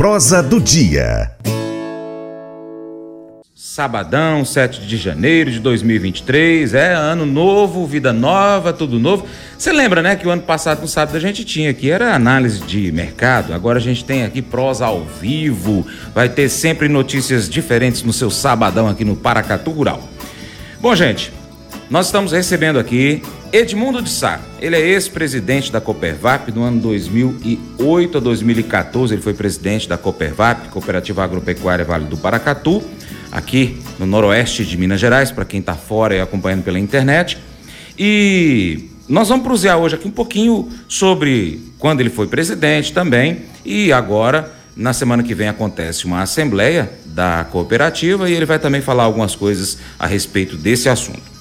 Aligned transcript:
Prosa 0.00 0.42
do 0.42 0.58
dia. 0.58 1.30
Sabadão, 3.54 4.46
7 4.46 4.80
de 4.86 4.96
janeiro 4.96 5.50
de 5.50 5.60
2023, 5.60 6.72
é 6.72 6.94
ano 6.94 7.26
novo, 7.26 7.86
vida 7.86 8.10
nova, 8.10 8.72
tudo 8.72 8.98
novo. 8.98 9.26
Você 9.58 9.70
lembra, 9.70 10.00
né, 10.00 10.16
que 10.16 10.26
o 10.26 10.30
ano 10.30 10.40
passado, 10.40 10.80
no 10.80 10.88
sábado, 10.88 11.18
a 11.18 11.20
gente 11.20 11.44
tinha 11.44 11.68
aqui, 11.68 11.90
era 11.90 12.14
análise 12.14 12.60
de 12.60 12.90
mercado, 12.90 13.52
agora 13.52 13.76
a 13.76 13.82
gente 13.82 14.02
tem 14.02 14.24
aqui 14.24 14.40
prosa 14.40 14.86
ao 14.86 15.04
vivo, 15.04 15.86
vai 16.14 16.30
ter 16.30 16.48
sempre 16.48 16.88
notícias 16.88 17.46
diferentes 17.46 18.02
no 18.02 18.14
seu 18.14 18.30
sabadão 18.30 18.88
aqui 18.88 19.04
no 19.04 19.14
Paracatu 19.14 19.70
Rural. 19.70 20.02
Bom, 20.80 20.94
gente, 20.96 21.30
nós 21.90 22.06
estamos 22.06 22.30
recebendo 22.30 22.78
aqui 22.78 23.20
Edmundo 23.52 24.00
de 24.00 24.08
Sá. 24.08 24.40
Ele 24.60 24.76
é 24.76 24.80
ex-presidente 24.80 25.72
da 25.72 25.80
Coopervap 25.80 26.52
no 26.52 26.62
ano 26.62 26.80
2008 26.80 28.16
a 28.16 28.20
2014. 28.20 29.12
Ele 29.12 29.20
foi 29.20 29.34
presidente 29.34 29.88
da 29.88 29.98
Coopervap, 29.98 30.68
Cooperativa 30.68 31.24
Agropecuária 31.24 31.84
Vale 31.84 32.04
do 32.04 32.16
Paracatu, 32.16 32.80
aqui 33.32 33.82
no 33.98 34.06
noroeste 34.06 34.64
de 34.64 34.78
Minas 34.78 35.00
Gerais, 35.00 35.32
para 35.32 35.44
quem 35.44 35.58
está 35.58 35.74
fora 35.74 36.14
e 36.14 36.20
acompanhando 36.20 36.62
pela 36.62 36.78
internet. 36.78 37.36
E 37.98 38.88
nós 39.08 39.28
vamos 39.28 39.44
prosear 39.44 39.76
hoje 39.76 39.96
aqui 39.96 40.06
um 40.06 40.12
pouquinho 40.12 40.68
sobre 40.86 41.60
quando 41.76 41.98
ele 42.02 42.10
foi 42.10 42.28
presidente 42.28 42.92
também 42.92 43.46
e 43.64 43.92
agora, 43.92 44.54
na 44.76 44.92
semana 44.92 45.24
que 45.24 45.34
vem, 45.34 45.48
acontece 45.48 46.04
uma 46.04 46.22
assembleia 46.22 46.88
da 47.06 47.44
cooperativa 47.50 48.30
e 48.30 48.32
ele 48.32 48.46
vai 48.46 48.60
também 48.60 48.80
falar 48.80 49.02
algumas 49.02 49.34
coisas 49.34 49.76
a 49.98 50.06
respeito 50.06 50.56
desse 50.56 50.88
assunto. 50.88 51.39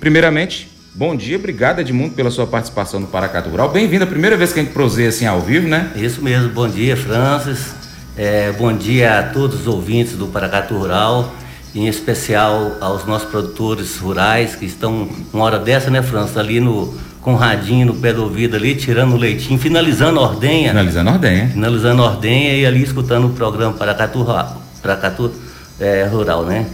Primeiramente, 0.00 0.66
bom 0.94 1.14
dia, 1.14 1.36
obrigado 1.36 1.78
Edmundo 1.80 2.14
pela 2.14 2.30
sua 2.30 2.46
participação 2.46 2.98
no 2.98 3.06
Paracatu 3.06 3.50
Rural. 3.50 3.68
Bem-vindo, 3.68 4.02
a 4.02 4.06
primeira 4.06 4.34
vez 4.34 4.50
que 4.50 4.58
a 4.58 4.62
gente 4.62 4.72
proseia 4.72 5.10
assim 5.10 5.26
ao 5.26 5.42
vivo, 5.42 5.68
né? 5.68 5.90
Isso 5.94 6.24
mesmo, 6.24 6.48
bom 6.48 6.66
dia, 6.66 6.96
Francis. 6.96 7.74
É, 8.16 8.50
bom 8.52 8.72
dia 8.72 9.18
a 9.18 9.22
todos 9.24 9.60
os 9.60 9.66
ouvintes 9.66 10.16
do 10.16 10.26
Paracatu 10.26 10.74
Rural, 10.74 11.34
em 11.74 11.86
especial 11.86 12.78
aos 12.80 13.04
nossos 13.04 13.28
produtores 13.28 13.98
rurais 13.98 14.56
que 14.56 14.64
estão 14.64 15.06
uma 15.34 15.44
hora 15.44 15.58
dessa, 15.58 15.90
né, 15.90 16.00
Francis, 16.02 16.38
ali 16.38 16.60
no 16.60 16.94
com 17.20 17.34
o 17.34 17.36
radinho 17.36 17.84
no 17.84 17.94
pé 17.94 18.14
do 18.14 18.22
ouvido 18.22 18.56
ali, 18.56 18.74
tirando 18.74 19.12
o 19.12 19.18
leitinho, 19.18 19.58
finalizando 19.58 20.18
a 20.18 20.22
ordenha. 20.22 20.70
Finalizando 20.70 21.10
a 21.10 21.12
ordenha. 21.12 21.48
Finalizando 21.48 22.02
a 22.02 22.06
ordenha 22.06 22.54
e 22.54 22.64
ali 22.64 22.82
escutando 22.82 23.26
o 23.26 23.30
programa 23.34 23.74
Paracatu, 23.74 24.26
Paracatu 24.80 25.30
é, 25.78 26.04
Rural, 26.04 26.46
né? 26.46 26.66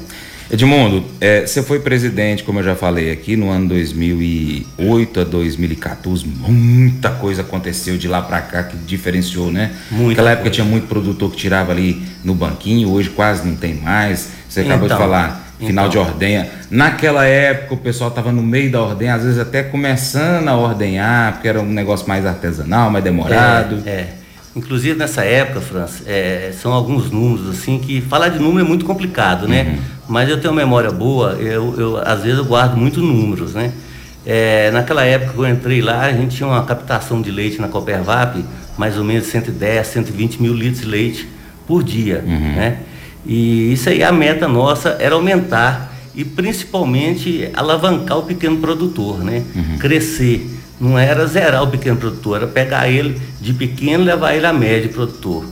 Edmundo, 0.50 1.04
é, 1.20 1.44
você 1.44 1.62
foi 1.62 1.80
presidente, 1.80 2.44
como 2.44 2.60
eu 2.60 2.64
já 2.64 2.76
falei 2.76 3.10
aqui, 3.10 3.36
no 3.36 3.50
ano 3.50 3.68
2008 3.68 5.20
a 5.20 5.24
2014. 5.24 6.26
Muita 6.26 7.10
coisa 7.10 7.42
aconteceu 7.42 7.98
de 7.98 8.06
lá 8.06 8.22
para 8.22 8.40
cá 8.40 8.62
que 8.62 8.76
diferenciou, 8.76 9.50
né? 9.50 9.72
Muita 9.90 10.08
Naquela 10.10 10.30
época 10.30 10.42
coisa. 10.44 10.54
tinha 10.54 10.64
muito 10.64 10.86
produtor 10.86 11.30
que 11.32 11.36
tirava 11.36 11.72
ali 11.72 12.00
no 12.22 12.34
banquinho, 12.34 12.90
hoje 12.90 13.10
quase 13.10 13.46
não 13.46 13.56
tem 13.56 13.74
mais. 13.74 14.30
Você 14.48 14.60
acabou 14.60 14.86
então, 14.86 14.96
de 14.96 15.02
falar, 15.02 15.54
final 15.58 15.88
então. 15.88 16.02
de 16.04 16.08
ordenha. 16.08 16.48
Naquela 16.70 17.26
época 17.26 17.74
o 17.74 17.78
pessoal 17.78 18.10
estava 18.10 18.30
no 18.30 18.42
meio 18.42 18.70
da 18.70 18.80
ordenha, 18.80 19.14
às 19.14 19.24
vezes 19.24 19.38
até 19.40 19.64
começando 19.64 20.46
a 20.46 20.56
ordenhar, 20.56 21.32
porque 21.32 21.48
era 21.48 21.60
um 21.60 21.72
negócio 21.72 22.06
mais 22.08 22.24
artesanal, 22.24 22.88
mais 22.88 23.02
demorado. 23.02 23.82
É, 23.84 23.90
é. 23.90 24.08
Inclusive 24.56 24.98
nessa 24.98 25.22
época, 25.22 25.60
França, 25.60 26.02
é, 26.06 26.50
são 26.58 26.72
alguns 26.72 27.10
números 27.10 27.50
assim 27.50 27.78
que 27.78 28.00
falar 28.00 28.30
de 28.30 28.38
número 28.38 28.64
é 28.64 28.68
muito 28.68 28.86
complicado, 28.86 29.46
né? 29.46 29.62
Uhum. 29.64 29.78
Mas 30.08 30.30
eu 30.30 30.40
tenho 30.40 30.50
uma 30.50 30.62
memória 30.62 30.90
boa, 30.90 31.32
eu, 31.32 31.74
eu 31.78 31.96
às 31.98 32.22
vezes 32.22 32.38
eu 32.38 32.44
guardo 32.46 32.74
muitos 32.74 33.02
números, 33.02 33.52
né? 33.52 33.70
É, 34.24 34.70
naquela 34.70 35.04
época 35.04 35.34
que 35.34 35.38
eu 35.38 35.46
entrei 35.46 35.82
lá, 35.82 36.06
a 36.06 36.12
gente 36.12 36.36
tinha 36.36 36.48
uma 36.48 36.64
captação 36.64 37.20
de 37.20 37.30
leite 37.30 37.60
na 37.60 37.68
Coopervap, 37.68 38.42
mais 38.78 38.96
ou 38.96 39.04
menos 39.04 39.26
110, 39.26 39.86
120 39.88 40.40
mil 40.40 40.54
litros 40.54 40.80
de 40.80 40.86
leite 40.86 41.28
por 41.66 41.84
dia, 41.84 42.24
uhum. 42.26 42.54
né? 42.56 42.78
E 43.26 43.74
isso 43.74 43.90
aí 43.90 44.02
a 44.02 44.10
meta 44.10 44.48
nossa 44.48 44.96
era 44.98 45.14
aumentar 45.14 45.92
e 46.14 46.24
principalmente 46.24 47.50
alavancar 47.52 48.16
o 48.16 48.22
pequeno 48.22 48.56
produtor, 48.56 49.22
né? 49.22 49.44
Uhum. 49.54 49.76
Crescer 49.78 50.55
não 50.80 50.98
era 50.98 51.26
zerar 51.26 51.62
o 51.62 51.70
pequeno 51.70 51.96
produtor, 51.96 52.38
era 52.38 52.46
pegar 52.46 52.88
ele 52.88 53.20
de 53.40 53.52
pequeno 53.52 54.02
e 54.02 54.06
levar 54.06 54.34
ele 54.34 54.46
a 54.46 54.52
médio 54.52 54.90
produtor. 54.90 55.44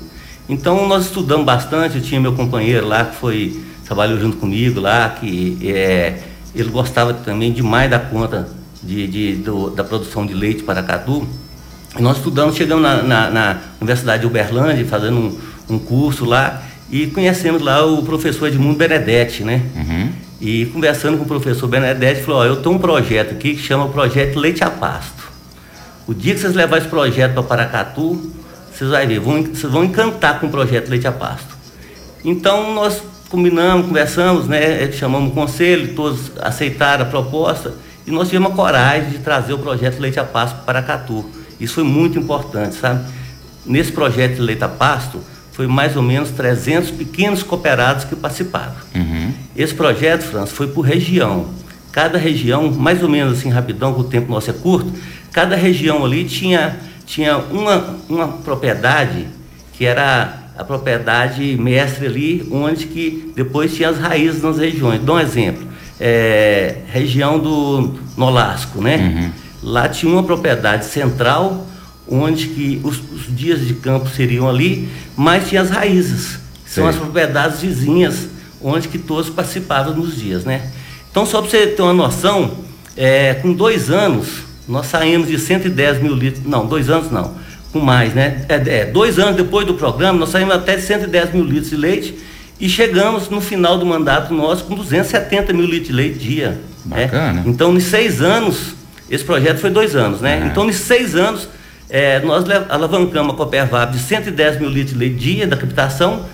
Então 0.48 0.86
nós 0.86 1.06
estudamos 1.06 1.46
bastante, 1.46 1.96
eu 1.96 2.02
tinha 2.02 2.20
meu 2.20 2.34
companheiro 2.34 2.86
lá 2.86 3.04
que 3.04 3.16
foi, 3.16 3.60
trabalhou 3.84 4.18
junto 4.20 4.36
comigo 4.36 4.80
lá, 4.80 5.08
que 5.08 5.58
é, 5.62 6.18
ele 6.54 6.68
gostava 6.68 7.14
também 7.14 7.52
demais 7.52 7.90
da 7.90 7.98
conta 7.98 8.48
de, 8.82 9.06
de 9.06 9.34
do, 9.36 9.70
da 9.70 9.82
produção 9.82 10.26
de 10.26 10.34
leite 10.34 10.62
para 10.62 10.82
Catu. 10.82 11.26
E 11.98 12.02
nós 12.02 12.18
estudamos, 12.18 12.56
chegamos 12.56 12.82
na, 12.82 13.02
na, 13.02 13.30
na 13.30 13.60
Universidade 13.80 14.20
de 14.20 14.26
Uberlândia, 14.26 14.84
fazendo 14.84 15.16
um, 15.16 15.74
um, 15.74 15.78
curso 15.78 16.24
lá, 16.24 16.62
e 16.90 17.06
conhecemos 17.06 17.62
lá 17.62 17.84
o 17.86 18.02
professor 18.02 18.48
Edmundo 18.48 18.76
Benedetti, 18.76 19.42
né? 19.42 19.62
Uhum. 19.74 20.08
E 20.44 20.66
conversando 20.66 21.16
com 21.16 21.24
o 21.24 21.26
professor 21.26 21.66
Benedetti, 21.66 22.20
falou, 22.20 22.40
ó, 22.42 22.44
eu 22.44 22.56
tenho 22.56 22.74
um 22.74 22.78
projeto 22.78 23.32
aqui 23.32 23.54
que 23.54 23.62
chama 23.62 23.88
Projeto 23.88 24.38
Leite 24.38 24.62
a 24.62 24.68
Pasto. 24.68 25.32
O 26.06 26.12
dia 26.12 26.34
que 26.34 26.40
vocês 26.40 26.52
levarem 26.52 26.82
esse 26.82 26.90
projeto 26.90 27.32
para 27.32 27.42
Paracatu, 27.42 28.30
vocês 28.70 28.90
vão 28.90 29.06
ver, 29.06 29.20
vocês 29.20 29.72
vão 29.72 29.82
encantar 29.82 30.38
com 30.38 30.48
o 30.48 30.50
projeto 30.50 30.90
Leite 30.90 31.06
a 31.06 31.12
Pasto. 31.12 31.56
Então 32.22 32.74
nós 32.74 33.02
combinamos, 33.30 33.86
conversamos, 33.86 34.46
né, 34.46 34.92
chamamos 34.92 35.30
o 35.30 35.34
conselho, 35.34 35.94
todos 35.94 36.32
aceitaram 36.38 37.06
a 37.06 37.08
proposta 37.08 37.72
e 38.06 38.10
nós 38.10 38.28
tivemos 38.28 38.52
a 38.52 38.54
coragem 38.54 39.12
de 39.12 39.20
trazer 39.20 39.54
o 39.54 39.58
projeto 39.58 39.98
Leite 39.98 40.20
a 40.20 40.24
Pasto 40.24 40.56
para 40.56 40.82
Paracatu. 40.82 41.24
Isso 41.58 41.76
foi 41.76 41.84
muito 41.84 42.18
importante, 42.18 42.74
sabe? 42.74 43.02
Nesse 43.64 43.92
projeto 43.92 44.42
Leite 44.42 44.62
a 44.62 44.68
Pasto, 44.68 45.22
foi 45.52 45.66
mais 45.66 45.96
ou 45.96 46.02
menos 46.02 46.30
300 46.32 46.90
pequenos 46.90 47.42
cooperados 47.42 48.04
que 48.04 48.14
participaram. 48.14 48.74
Uhum. 48.94 49.32
Esse 49.56 49.74
projeto, 49.74 50.22
França, 50.22 50.52
foi 50.52 50.68
por 50.68 50.82
região. 50.82 51.48
Cada 51.92 52.18
região, 52.18 52.70
mais 52.72 53.02
ou 53.02 53.08
menos 53.08 53.38
assim, 53.38 53.48
rapidão, 53.48 53.94
que 53.94 54.00
o 54.00 54.04
tempo 54.04 54.30
nosso 54.30 54.50
é 54.50 54.52
curto, 54.52 54.92
cada 55.32 55.54
região 55.54 56.04
ali 56.04 56.24
tinha, 56.24 56.76
tinha 57.06 57.38
uma, 57.38 57.96
uma 58.08 58.28
propriedade 58.28 59.26
que 59.72 59.84
era 59.84 60.44
a 60.56 60.64
propriedade 60.64 61.56
mestre 61.56 62.06
ali, 62.06 62.48
onde 62.50 62.86
que 62.86 63.32
depois 63.34 63.74
tinha 63.74 63.88
as 63.88 63.98
raízes 63.98 64.42
nas 64.42 64.58
regiões. 64.58 65.02
Dá 65.02 65.14
um 65.14 65.20
exemplo, 65.20 65.66
é, 66.00 66.78
região 66.92 67.38
do 67.38 67.94
Nolasco, 68.16 68.80
né? 68.80 68.96
Uhum. 68.96 69.70
Lá 69.70 69.88
tinha 69.88 70.12
uma 70.12 70.22
propriedade 70.22 70.84
central 70.84 71.66
onde 72.08 72.48
que 72.48 72.80
os, 72.84 72.98
os, 72.98 73.34
dias 73.34 73.66
de 73.66 73.74
campo 73.74 74.08
seriam 74.10 74.48
ali, 74.48 74.88
mas 75.16 75.48
tinha 75.48 75.62
as 75.62 75.70
raízes, 75.70 76.38
são 76.66 76.86
as 76.86 76.96
propriedades 76.96 77.60
vizinhas, 77.62 78.28
onde 78.64 78.88
que 78.88 78.98
todos 78.98 79.28
participavam 79.28 79.94
nos 79.94 80.16
dias, 80.16 80.44
né? 80.44 80.62
Então, 81.10 81.26
só 81.26 81.40
para 81.40 81.50
você 81.50 81.66
ter 81.66 81.82
uma 81.82 81.92
noção, 81.92 82.50
é, 82.96 83.34
com 83.34 83.52
dois 83.52 83.90
anos, 83.90 84.42
nós 84.66 84.86
saímos 84.86 85.28
de 85.28 85.38
110 85.38 86.02
mil 86.02 86.14
litros, 86.14 86.44
não, 86.44 86.66
dois 86.66 86.88
anos 86.88 87.10
não, 87.10 87.34
com 87.70 87.78
mais, 87.78 88.14
né? 88.14 88.46
É, 88.48 88.54
é, 88.54 88.84
dois 88.86 89.18
anos 89.18 89.36
depois 89.36 89.66
do 89.66 89.74
programa, 89.74 90.18
nós 90.18 90.30
saímos 90.30 90.54
até 90.54 90.76
de 90.76 90.82
110 90.82 91.34
mil 91.34 91.44
litros 91.44 91.70
de 91.70 91.76
leite 91.76 92.18
e 92.58 92.68
chegamos 92.68 93.28
no 93.28 93.40
final 93.40 93.76
do 93.76 93.84
mandato 93.84 94.32
nosso 94.32 94.64
com 94.64 94.74
270 94.74 95.52
mil 95.52 95.66
litros 95.66 95.88
de 95.88 95.92
leite 95.92 96.18
dia. 96.18 96.60
Né? 96.86 97.04
Bacana. 97.04 97.32
Né? 97.32 97.42
Então, 97.46 97.76
em 97.76 97.80
seis 97.80 98.22
anos, 98.22 98.74
esse 99.10 99.22
projeto 99.22 99.58
foi 99.58 99.70
dois 99.70 99.94
anos, 99.94 100.20
né? 100.20 100.40
É. 100.42 100.46
Então, 100.46 100.68
em 100.68 100.72
seis 100.72 101.14
anos, 101.14 101.48
é, 101.90 102.20
nós 102.20 102.44
alavancamos 102.70 103.34
a 103.34 103.36
Copervap 103.36 103.92
de 103.92 103.98
110 103.98 104.58
mil 104.58 104.70
litros 104.70 104.94
de 104.94 104.98
leite 104.98 105.16
dia 105.16 105.46
da 105.46 105.56
captação 105.56 106.24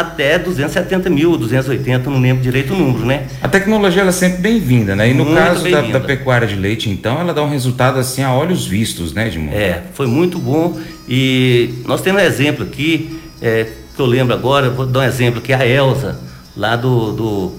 até 0.00 0.38
270 0.38 1.08
mil, 1.08 1.36
280, 1.36 2.10
não 2.10 2.20
lembro 2.20 2.42
direito 2.42 2.72
o 2.72 2.76
número, 2.76 3.06
né? 3.06 3.26
A 3.40 3.48
tecnologia 3.48 4.00
ela 4.00 4.10
é 4.10 4.12
sempre 4.12 4.38
bem-vinda, 4.38 4.96
né? 4.96 5.08
E 5.08 5.14
no 5.14 5.24
muito 5.24 5.38
caso 5.38 5.70
da, 5.70 5.82
da, 5.82 6.00
pecuária 6.00 6.48
de 6.48 6.56
leite, 6.56 6.90
então, 6.90 7.20
ela 7.20 7.32
dá 7.32 7.42
um 7.42 7.48
resultado 7.48 7.98
assim 7.98 8.22
a 8.22 8.34
olhos 8.34 8.66
vistos, 8.66 9.12
né, 9.12 9.28
Edmundo? 9.28 9.56
É, 9.56 9.82
foi 9.94 10.06
muito 10.06 10.38
bom 10.38 10.78
e 11.08 11.74
nós 11.86 12.00
temos 12.00 12.22
um 12.22 12.24
exemplo 12.24 12.64
aqui, 12.64 13.20
é, 13.40 13.68
que 13.94 14.00
eu 14.00 14.06
lembro 14.06 14.34
agora, 14.34 14.68
vou 14.68 14.84
dar 14.84 15.00
um 15.00 15.04
exemplo 15.04 15.38
aqui, 15.38 15.52
a 15.52 15.64
Elza, 15.64 16.18
lá 16.56 16.74
do, 16.74 17.12
do 17.12 17.52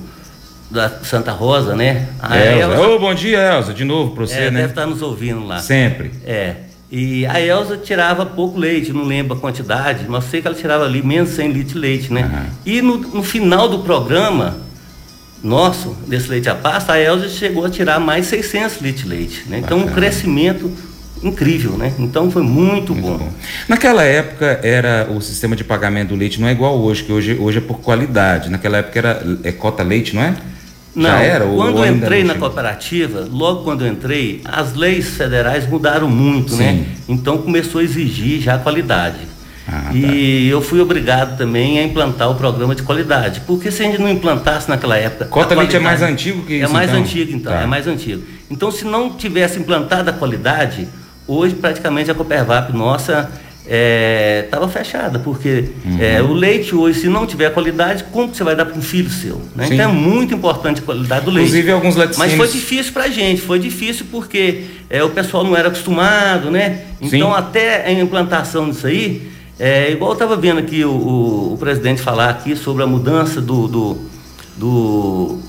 da 0.69 0.89
Santa 1.03 1.31
Rosa, 1.31 1.73
né? 1.73 2.09
A 2.19 2.37
Elza. 2.37 2.73
Elza... 2.73 2.87
Oh, 2.87 2.99
bom 2.99 3.13
dia, 3.13 3.39
Elza, 3.39 3.73
de 3.73 3.85
novo 3.85 4.13
para 4.13 4.27
você, 4.27 4.35
é, 4.35 4.51
né? 4.51 4.61
Deve 4.61 4.71
estar 4.71 4.85
nos 4.85 5.01
ouvindo 5.01 5.45
lá. 5.45 5.59
Sempre. 5.59 6.11
É. 6.25 6.55
E 6.91 7.25
a 7.25 7.41
Elza 7.41 7.77
tirava 7.77 8.25
pouco 8.25 8.59
leite, 8.59 8.93
não 8.93 9.03
lembro 9.03 9.35
a 9.35 9.39
quantidade, 9.39 10.05
mas 10.07 10.25
sei 10.25 10.41
que 10.41 10.47
ela 10.47 10.55
tirava 10.55 10.85
ali 10.85 11.01
menos 11.01 11.31
100 11.31 11.51
litros 11.51 11.73
de 11.73 11.79
leite, 11.79 12.13
né? 12.13 12.21
Uhum. 12.23 12.55
E 12.65 12.81
no, 12.81 12.97
no, 12.97 13.23
final 13.23 13.67
do 13.67 13.79
programa 13.79 14.57
nosso, 15.43 15.95
desse 16.07 16.29
leite 16.29 16.47
a 16.47 16.55
pasta, 16.55 16.93
a 16.93 16.99
Elza 16.99 17.27
chegou 17.29 17.65
a 17.65 17.69
tirar 17.69 17.99
mais 17.99 18.27
600 18.27 18.81
litros 18.81 19.03
de 19.03 19.09
leite, 19.09 19.43
né? 19.47 19.59
Então, 19.59 19.79
Bacana. 19.79 19.91
um 19.91 19.95
crescimento 19.95 20.71
incrível, 21.23 21.71
né? 21.71 21.91
Então, 21.97 22.29
foi 22.29 22.43
muito, 22.43 22.93
muito 22.93 23.07
bom. 23.07 23.17
bom. 23.17 23.33
Naquela 23.67 24.03
época, 24.03 24.59
era 24.61 25.07
o 25.09 25.19
sistema 25.21 25.55
de 25.55 25.63
pagamento 25.63 26.09
do 26.09 26.15
leite 26.15 26.39
não 26.39 26.47
é 26.47 26.51
igual 26.51 26.77
hoje, 26.77 27.03
que 27.03 27.11
hoje, 27.11 27.35
hoje 27.39 27.57
é 27.57 27.61
por 27.61 27.79
qualidade. 27.79 28.49
Naquela 28.49 28.77
época 28.77 28.99
era 28.99 29.37
é 29.43 29.51
cota 29.51 29.81
leite, 29.81 30.15
não 30.15 30.21
é? 30.21 30.35
Não, 30.95 31.09
Já 31.09 31.19
era, 31.19 31.45
quando 31.45 31.79
eu 31.79 31.93
entrei 31.93 32.23
na 32.23 32.35
cooperativa, 32.35 33.27
logo 33.29 33.63
quando 33.63 33.85
eu 33.85 33.91
entrei, 33.91 34.41
as 34.45 34.73
leis 34.73 35.09
federais 35.09 35.67
mudaram 35.67 36.07
muito, 36.07 36.55
né? 36.55 36.71
Sim. 36.71 36.77
né? 36.77 36.85
Então 37.09 37.37
começou 37.37 37.81
a 37.81 37.83
exigir 37.83 38.39
já 38.41 38.55
a 38.55 38.59
qualidade. 38.59 39.35
Ah, 39.67 39.85
tá. 39.87 39.93
E 39.93 40.47
eu 40.47 40.61
fui 40.61 40.79
obrigado 40.79 41.37
também 41.37 41.79
a 41.79 41.83
implantar 41.83 42.29
o 42.29 42.35
programa 42.35 42.75
de 42.75 42.83
qualidade. 42.83 43.41
Porque 43.41 43.71
se 43.71 43.81
a 43.81 43.85
gente 43.85 43.99
não 43.99 44.09
implantasse 44.09 44.69
naquela 44.69 44.95
época. 44.95 45.25
Cota 45.25 45.55
Leite 45.55 45.75
é 45.75 45.79
mais 45.79 46.01
antigo 46.01 46.43
que 46.43 46.53
isso? 46.53 46.65
É 46.65 46.67
mais 46.67 46.89
então? 46.89 47.01
antigo, 47.01 47.31
então. 47.33 47.51
Tá. 47.51 47.61
É 47.61 47.65
mais 47.65 47.87
antigo. 47.87 48.23
Então, 48.49 48.71
se 48.71 48.85
não 48.85 49.09
tivesse 49.09 49.59
implantado 49.59 50.09
a 50.09 50.13
qualidade, 50.13 50.87
hoje 51.27 51.55
praticamente 51.55 52.11
a 52.11 52.13
Copervap 52.13 52.71
nossa 52.71 53.29
estava 53.67 54.65
é, 54.65 54.69
fechada, 54.69 55.17
porque 55.17 55.65
uhum. 55.83 55.97
é, 55.99 56.21
o 56.21 56.33
leite 56.33 56.75
hoje, 56.75 57.01
se 57.01 57.07
não 57.07 57.25
tiver 57.25 57.51
qualidade, 57.51 58.03
como 58.11 58.29
que 58.29 58.37
você 58.37 58.43
vai 58.43 58.55
dar 58.55 58.65
para 58.65 58.77
um 58.77 58.81
filho 58.81 59.09
seu? 59.09 59.41
Né? 59.55 59.67
Então 59.71 59.89
é 59.89 59.93
muito 59.93 60.33
importante 60.33 60.81
a 60.81 60.83
qualidade 60.83 61.25
do 61.25 61.31
leite. 61.31 61.47
Inclusive 61.49 61.71
alguns 61.71 61.95
laticínios... 61.95 62.37
Mas 62.37 62.49
foi 62.49 62.59
difícil 62.59 62.93
para 62.93 63.05
a 63.05 63.09
gente, 63.09 63.41
foi 63.41 63.59
difícil 63.59 64.05
porque 64.11 64.65
é, 64.89 65.03
o 65.03 65.09
pessoal 65.09 65.43
não 65.43 65.55
era 65.55 65.69
acostumado, 65.69 66.51
né? 66.51 66.81
Então 67.01 67.31
Sim. 67.31 67.37
até 67.37 67.85
a 67.85 67.91
implantação 67.91 68.69
disso 68.69 68.87
aí, 68.87 69.29
é, 69.59 69.91
igual 69.91 70.11
eu 70.11 70.13
estava 70.13 70.35
vendo 70.35 70.59
aqui 70.59 70.83
o, 70.83 70.91
o, 70.91 71.53
o, 71.53 71.57
presidente 71.57 72.01
falar 72.01 72.29
aqui 72.29 72.55
sobre 72.55 72.83
a 72.83 72.87
mudança 72.87 73.39
do, 73.39 73.67
do, 73.67 73.97
do, 74.57 75.39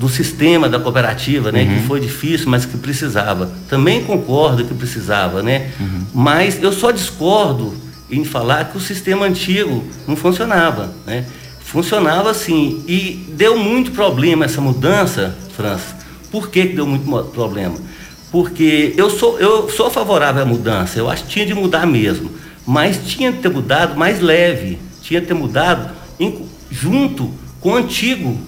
do 0.00 0.08
sistema 0.08 0.68
da 0.68 0.80
cooperativa, 0.80 1.52
né? 1.52 1.62
Uhum. 1.62 1.68
Que 1.76 1.86
foi 1.86 2.00
difícil, 2.00 2.48
mas 2.48 2.64
que 2.64 2.76
precisava. 2.78 3.52
Também 3.68 4.02
concordo 4.02 4.64
que 4.64 4.72
precisava, 4.72 5.42
né? 5.42 5.70
Uhum. 5.78 6.06
Mas 6.14 6.60
eu 6.62 6.72
só 6.72 6.90
discordo 6.90 7.74
em 8.10 8.24
falar 8.24 8.70
que 8.70 8.78
o 8.78 8.80
sistema 8.80 9.26
antigo 9.26 9.84
não 10.08 10.16
funcionava, 10.16 10.92
né? 11.06 11.26
Funcionava 11.60 12.30
assim 12.30 12.82
e 12.88 13.26
deu 13.36 13.56
muito 13.58 13.92
problema 13.92 14.46
essa 14.46 14.60
mudança, 14.60 15.36
França. 15.54 15.94
Por 16.30 16.48
que, 16.48 16.66
que 16.68 16.74
deu 16.74 16.86
muito 16.86 17.04
problema? 17.32 17.76
Porque 18.32 18.94
eu 18.96 19.10
sou, 19.10 19.38
eu 19.38 19.68
sou 19.68 19.90
favorável 19.90 20.42
à 20.42 20.46
mudança, 20.46 20.98
eu 20.98 21.10
acho 21.10 21.24
que 21.24 21.30
tinha 21.30 21.46
de 21.46 21.54
mudar 21.54 21.86
mesmo 21.86 22.30
mas 22.66 23.00
tinha 23.04 23.32
que 23.32 23.38
ter 23.38 23.48
mudado 23.48 23.98
mais 23.98 24.20
leve, 24.20 24.78
tinha 25.02 25.20
que 25.20 25.26
ter 25.26 25.34
mudado 25.34 25.90
em, 26.18 26.44
junto 26.70 27.32
com 27.60 27.72
o 27.72 27.76
antigo 27.76 28.38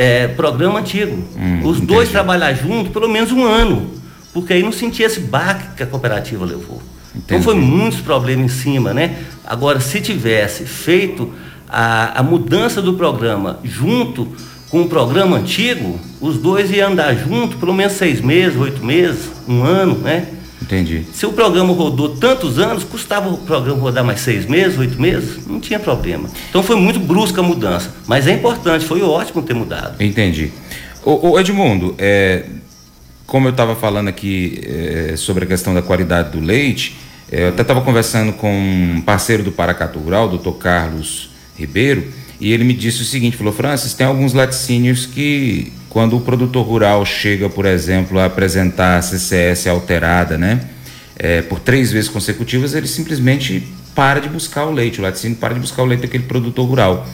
é, 0.00 0.28
programa 0.28 0.78
antigo. 0.78 1.22
Hum, 1.36 1.60
Os 1.62 1.76
entendi. 1.76 1.92
dois 1.92 2.08
trabalhar 2.08 2.54
junto 2.54 2.88
pelo 2.88 3.06
menos 3.06 3.30
um 3.32 3.44
ano, 3.44 3.90
porque 4.32 4.54
aí 4.54 4.62
não 4.62 4.72
sentia 4.72 5.04
esse 5.04 5.20
baque 5.20 5.76
que 5.76 5.82
a 5.82 5.86
cooperativa 5.86 6.42
levou. 6.42 6.80
Entendi. 7.10 7.24
Então 7.26 7.42
foi 7.42 7.54
muitos 7.54 8.00
problemas 8.00 8.46
em 8.46 8.48
cima, 8.48 8.94
né? 8.94 9.18
Agora, 9.44 9.78
se 9.78 10.00
tivesse 10.00 10.64
feito 10.64 11.30
a, 11.68 12.18
a 12.18 12.22
mudança 12.22 12.80
do 12.80 12.94
programa 12.94 13.58
junto 13.62 14.26
com 14.70 14.80
o 14.80 14.88
programa 14.88 15.36
antigo, 15.36 16.00
os 16.18 16.38
dois 16.38 16.70
iam 16.70 16.92
andar 16.92 17.14
junto 17.14 17.58
pelo 17.58 17.74
menos 17.74 17.92
seis 17.92 18.22
meses, 18.22 18.58
oito 18.58 18.82
meses, 18.82 19.30
um 19.46 19.62
ano, 19.64 19.98
né? 19.98 20.28
Entendi. 20.62 21.04
Se 21.12 21.26
o 21.26 21.32
programa 21.32 21.72
rodou 21.72 22.16
tantos 22.16 22.58
anos, 22.58 22.84
custava 22.84 23.28
o 23.28 23.38
programa 23.38 23.80
rodar 23.80 24.04
mais 24.04 24.20
seis 24.20 24.46
meses, 24.46 24.78
oito 24.78 25.00
meses? 25.00 25.46
Não 25.46 25.58
tinha 25.58 25.78
problema. 25.78 26.28
Então 26.48 26.62
foi 26.62 26.76
muito 26.76 27.00
brusca 27.00 27.40
a 27.40 27.44
mudança. 27.44 27.94
Mas 28.06 28.26
é 28.26 28.32
importante, 28.32 28.84
foi 28.84 29.02
ótimo 29.02 29.42
ter 29.42 29.54
mudado. 29.54 30.02
Entendi. 30.02 30.52
O, 31.02 31.30
o 31.30 31.40
Edmundo, 31.40 31.94
é, 31.98 32.44
como 33.26 33.48
eu 33.48 33.52
estava 33.52 33.74
falando 33.74 34.08
aqui 34.08 34.60
é, 34.64 35.16
sobre 35.16 35.44
a 35.44 35.46
questão 35.46 35.72
da 35.72 35.80
qualidade 35.80 36.30
do 36.30 36.40
leite, 36.40 36.96
é, 37.32 37.44
eu 37.44 37.48
até 37.48 37.62
estava 37.62 37.80
conversando 37.80 38.32
com 38.34 38.52
um 38.52 39.00
parceiro 39.00 39.42
do 39.42 39.52
Paracatu 39.52 39.98
Rural, 39.98 40.26
o 40.26 40.30
doutor 40.30 40.54
Carlos 40.54 41.30
Ribeiro, 41.56 42.08
e 42.40 42.52
ele 42.52 42.64
me 42.64 42.74
disse 42.74 43.02
o 43.02 43.04
seguinte, 43.04 43.36
falou, 43.36 43.52
Francis, 43.52 43.94
tem 43.94 44.06
alguns 44.06 44.32
laticínios 44.32 45.06
que 45.06 45.72
quando 45.90 46.16
o 46.16 46.20
produtor 46.20 46.64
rural 46.64 47.04
chega, 47.04 47.50
por 47.50 47.66
exemplo, 47.66 48.18
a 48.20 48.26
apresentar 48.26 48.96
a 48.96 49.02
CCS 49.02 49.66
alterada, 49.66 50.38
né, 50.38 50.60
é, 51.18 51.42
por 51.42 51.58
três 51.58 51.92
vezes 51.92 52.08
consecutivas, 52.08 52.74
ele 52.74 52.86
simplesmente 52.86 53.66
para 53.94 54.20
de 54.20 54.28
buscar 54.28 54.64
o 54.64 54.70
leite, 54.70 55.00
o 55.00 55.02
laticínio 55.02 55.36
para 55.36 55.52
de 55.52 55.60
buscar 55.60 55.82
o 55.82 55.84
leite 55.86 56.02
daquele 56.02 56.22
produtor 56.22 56.66
rural. 56.66 57.06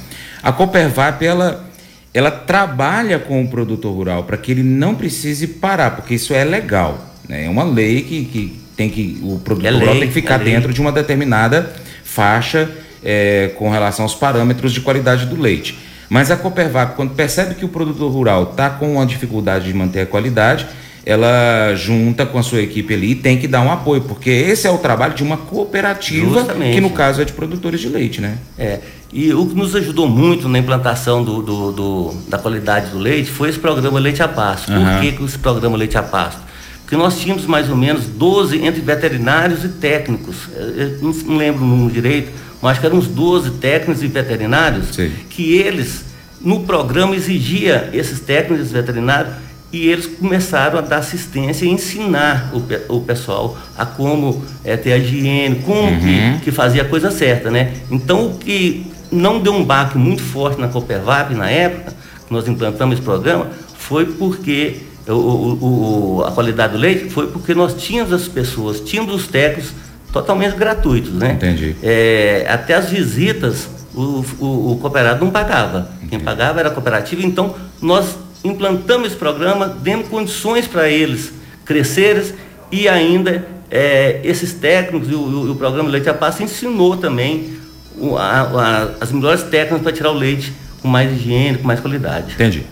A 0.42 0.52
Coopervap, 0.52 1.24
ela, 1.24 1.68
ela 2.12 2.30
trabalha 2.30 3.18
com 3.18 3.42
o 3.42 3.48
produtor 3.48 3.94
rural 3.94 4.24
para 4.24 4.36
que 4.36 4.52
ele 4.52 4.62
não 4.62 4.94
precise 4.94 5.46
parar, 5.46 5.92
porque 5.96 6.14
isso 6.14 6.34
é 6.34 6.44
legal, 6.44 7.16
né, 7.26 7.46
é 7.46 7.48
uma 7.48 7.64
lei 7.64 8.02
que, 8.02 8.24
que 8.26 8.60
tem 8.76 8.90
que, 8.90 9.18
o 9.22 9.38
produtor 9.38 9.72
é 9.72 9.74
rural 9.74 9.94
lei, 9.94 10.00
tem 10.00 10.08
que 10.08 10.14
ficar 10.14 10.38
é 10.38 10.44
dentro 10.44 10.72
de 10.74 10.82
uma 10.82 10.92
determinada 10.92 11.74
faixa 12.04 12.70
é, 13.02 13.52
com 13.56 13.70
relação 13.70 14.04
aos 14.04 14.14
parâmetros 14.14 14.74
de 14.74 14.82
qualidade 14.82 15.24
do 15.24 15.40
leite. 15.40 15.78
Mas 16.08 16.30
a 16.30 16.36
Coopervac, 16.36 16.94
quando 16.94 17.14
percebe 17.14 17.54
que 17.54 17.64
o 17.64 17.68
produtor 17.68 18.10
rural 18.10 18.44
está 18.50 18.70
com 18.70 18.94
uma 18.94 19.06
dificuldade 19.06 19.66
de 19.66 19.74
manter 19.74 20.00
a 20.00 20.06
qualidade, 20.06 20.66
ela 21.06 21.72
junta 21.76 22.26
com 22.26 22.36
a 22.36 22.42
sua 22.42 22.60
equipe 22.60 22.92
ali 22.92 23.12
e 23.12 23.14
tem 23.14 23.38
que 23.38 23.46
dar 23.46 23.60
um 23.60 23.70
apoio, 23.70 24.00
porque 24.02 24.28
esse 24.28 24.66
é 24.66 24.70
o 24.70 24.78
trabalho 24.78 25.14
de 25.14 25.22
uma 25.22 25.36
cooperativa, 25.36 26.40
Justamente. 26.40 26.74
que 26.74 26.80
no 26.80 26.90
caso 26.90 27.22
é 27.22 27.24
de 27.24 27.32
produtores 27.32 27.80
de 27.80 27.88
leite, 27.88 28.20
né? 28.20 28.38
É. 28.58 28.80
E 29.12 29.32
o 29.32 29.46
que 29.46 29.54
nos 29.54 29.74
ajudou 29.76 30.08
muito 30.08 30.48
na 30.48 30.58
implantação 30.58 31.22
do, 31.22 31.40
do, 31.40 31.72
do 31.72 32.14
da 32.28 32.38
qualidade 32.38 32.90
do 32.90 32.98
leite 32.98 33.30
foi 33.30 33.48
esse 33.48 33.58
programa 33.58 34.00
Leite 34.00 34.20
a 34.20 34.26
Pasto. 34.26 34.72
Uhum. 34.72 34.84
Por 34.84 35.00
que, 35.00 35.12
que 35.12 35.24
esse 35.24 35.38
programa 35.38 35.76
Leite 35.76 35.96
a 35.96 36.02
Pasto? 36.02 36.40
Porque 36.82 36.96
nós 36.96 37.18
tínhamos 37.18 37.46
mais 37.46 37.70
ou 37.70 37.76
menos 37.76 38.06
12 38.06 38.64
entre 38.64 38.80
veterinários 38.80 39.64
e 39.64 39.68
técnicos. 39.68 40.48
Eu 40.54 41.14
não 41.24 41.36
lembro 41.36 41.64
o 41.64 41.66
número 41.66 41.92
direito, 41.92 42.32
acho 42.62 42.80
que 42.80 42.86
eram 42.86 42.98
uns 42.98 43.06
12 43.06 43.52
técnicos 43.52 44.02
e 44.02 44.06
veterinários, 44.06 44.94
Sim. 44.94 45.12
que 45.28 45.54
eles, 45.54 46.04
no 46.40 46.60
programa, 46.60 47.14
exigia 47.14 47.90
esses 47.92 48.20
técnicos 48.20 48.70
e 48.70 48.72
veterinários 48.72 49.34
e 49.72 49.88
eles 49.88 50.06
começaram 50.06 50.78
a 50.78 50.82
dar 50.82 50.98
assistência 50.98 51.66
e 51.66 51.68
ensinar 51.68 52.52
o, 52.54 52.96
o 52.96 53.00
pessoal 53.00 53.58
a 53.76 53.84
como 53.84 54.42
é, 54.64 54.76
ter 54.76 54.92
a 54.92 54.98
higiene, 54.98 55.56
como 55.56 55.90
uhum. 55.90 56.38
que, 56.38 56.44
que 56.44 56.50
fazia 56.50 56.82
a 56.82 56.84
coisa 56.84 57.10
certa, 57.10 57.50
né? 57.50 57.74
Então, 57.90 58.26
o 58.26 58.38
que 58.38 58.86
não 59.10 59.40
deu 59.40 59.52
um 59.52 59.64
baque 59.64 59.98
muito 59.98 60.22
forte 60.22 60.60
na 60.60 60.68
Coopervap 60.68 61.34
na 61.34 61.50
época, 61.50 61.92
que 62.26 62.32
nós 62.32 62.48
implantamos 62.48 62.94
esse 62.94 63.02
programa, 63.02 63.48
foi 63.76 64.06
porque 64.06 64.78
o, 65.08 65.12
o, 66.20 66.24
a 66.24 66.32
qualidade 66.32 66.72
do 66.72 66.78
leite 66.78 67.10
foi 67.10 67.28
porque 67.28 67.54
nós 67.54 67.74
tínhamos 67.74 68.12
as 68.12 68.26
pessoas, 68.26 68.80
tínhamos 68.80 69.14
os 69.14 69.28
técnicos 69.28 69.72
totalmente 70.16 70.56
gratuitos, 70.56 71.12
né? 71.12 71.32
Entendi. 71.32 71.76
É, 71.82 72.46
até 72.48 72.74
as 72.74 72.88
visitas 72.88 73.68
o, 73.94 74.24
o, 74.38 74.72
o, 74.72 74.78
cooperado 74.78 75.22
não 75.22 75.30
pagava. 75.30 75.90
Entendi. 75.96 76.10
Quem 76.10 76.20
pagava 76.20 76.60
era 76.60 76.70
a 76.70 76.72
cooperativa. 76.72 77.22
Então, 77.22 77.54
nós 77.82 78.16
implantamos 78.42 79.08
esse 79.08 79.16
programa, 79.16 79.68
demos 79.68 80.08
condições 80.08 80.66
para 80.66 80.88
eles 80.88 81.32
crescerem 81.66 82.32
e 82.72 82.88
ainda 82.88 83.46
é, 83.70 84.20
esses 84.24 84.54
técnicos 84.54 85.10
e 85.10 85.14
o, 85.14 85.50
o, 85.50 85.54
programa 85.56 85.90
Leite 85.90 86.08
a 86.08 86.14
Pasta 86.14 86.42
ensinou 86.42 86.96
também 86.96 87.58
o, 87.98 88.16
a, 88.16 88.40
a, 88.40 88.82
as 89.00 89.12
melhores 89.12 89.42
técnicas 89.42 89.82
para 89.82 89.92
tirar 89.92 90.10
o 90.12 90.14
leite 90.14 90.52
com 90.80 90.88
mais 90.88 91.12
higiene, 91.12 91.58
com 91.58 91.66
mais 91.66 91.80
qualidade. 91.80 92.32
Entendi. 92.34 92.64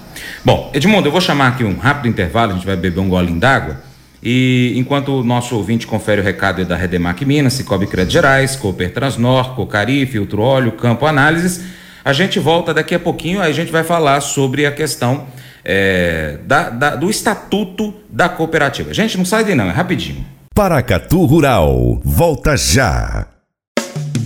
Bom, 0.42 0.70
Edmundo, 0.72 1.08
eu 1.08 1.12
vou 1.12 1.20
chamar 1.20 1.48
aqui 1.48 1.64
um 1.64 1.76
rápido 1.76 2.08
intervalo, 2.08 2.52
a 2.52 2.54
gente 2.54 2.66
vai 2.66 2.76
beber 2.76 3.00
um 3.00 3.08
golinho 3.08 3.38
d'água. 3.38 3.80
E 4.24 4.72
enquanto 4.76 5.20
o 5.20 5.22
nosso 5.22 5.54
ouvinte 5.54 5.86
confere 5.86 6.22
o 6.22 6.24
recado 6.24 6.64
da 6.64 6.74
Redemac 6.74 7.22
Minas, 7.26 7.52
Cicobi 7.52 7.86
Crédito 7.86 8.12
Gerais, 8.12 8.56
Cooper 8.56 8.90
Transnor, 8.90 9.54
Cocari, 9.54 10.06
Filtro 10.06 10.40
Óleo, 10.40 10.72
Campo 10.72 11.04
Análises, 11.04 11.62
a 12.02 12.12
gente 12.14 12.38
volta 12.38 12.72
daqui 12.72 12.94
a 12.94 12.98
pouquinho, 12.98 13.42
aí 13.42 13.50
a 13.50 13.54
gente 13.54 13.70
vai 13.70 13.84
falar 13.84 14.22
sobre 14.22 14.64
a 14.64 14.72
questão 14.72 15.26
é, 15.62 16.38
da, 16.46 16.70
da, 16.70 16.96
do 16.96 17.10
estatuto 17.10 17.92
da 18.08 18.28
cooperativa. 18.28 18.94
Gente, 18.94 19.18
não 19.18 19.26
sai 19.26 19.44
daí 19.44 19.54
não, 19.54 19.66
é 19.66 19.72
rapidinho. 19.72 20.24
Paracatu 20.54 21.24
Rural, 21.26 22.00
volta 22.02 22.56
já. 22.56 23.33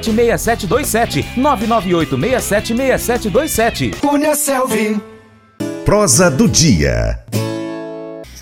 998676727. 0.00 1.24
998676727. 1.36 3.96
Cunha 4.00 4.34
Selvi. 4.34 4.98
Prosa 5.84 6.30
do 6.30 6.48
dia. 6.48 7.18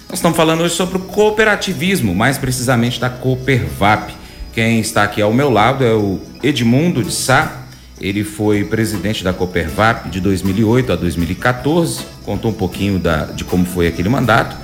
Nós 0.08 0.18
estamos 0.18 0.36
falando 0.36 0.62
hoje 0.62 0.74
sobre 0.74 0.98
o 0.98 1.00
cooperativismo, 1.00 2.14
mais 2.14 2.38
precisamente 2.38 3.00
da 3.00 3.08
Coopervap. 3.08 4.12
Quem 4.52 4.80
está 4.80 5.04
aqui 5.04 5.22
ao 5.22 5.32
meu 5.32 5.48
lado 5.50 5.84
é 5.84 5.94
o 5.94 6.20
Edmundo 6.42 7.02
de 7.02 7.12
Sá. 7.12 7.58
Ele 8.00 8.24
foi 8.24 8.64
presidente 8.64 9.22
da 9.22 9.32
Coopervap 9.32 10.08
de 10.08 10.20
2008 10.20 10.92
a 10.92 10.96
2014. 10.96 12.04
Contou 12.24 12.50
um 12.50 12.54
pouquinho 12.54 12.98
da, 12.98 13.26
de 13.26 13.44
como 13.44 13.64
foi 13.64 13.86
aquele 13.86 14.08
mandato. 14.08 14.56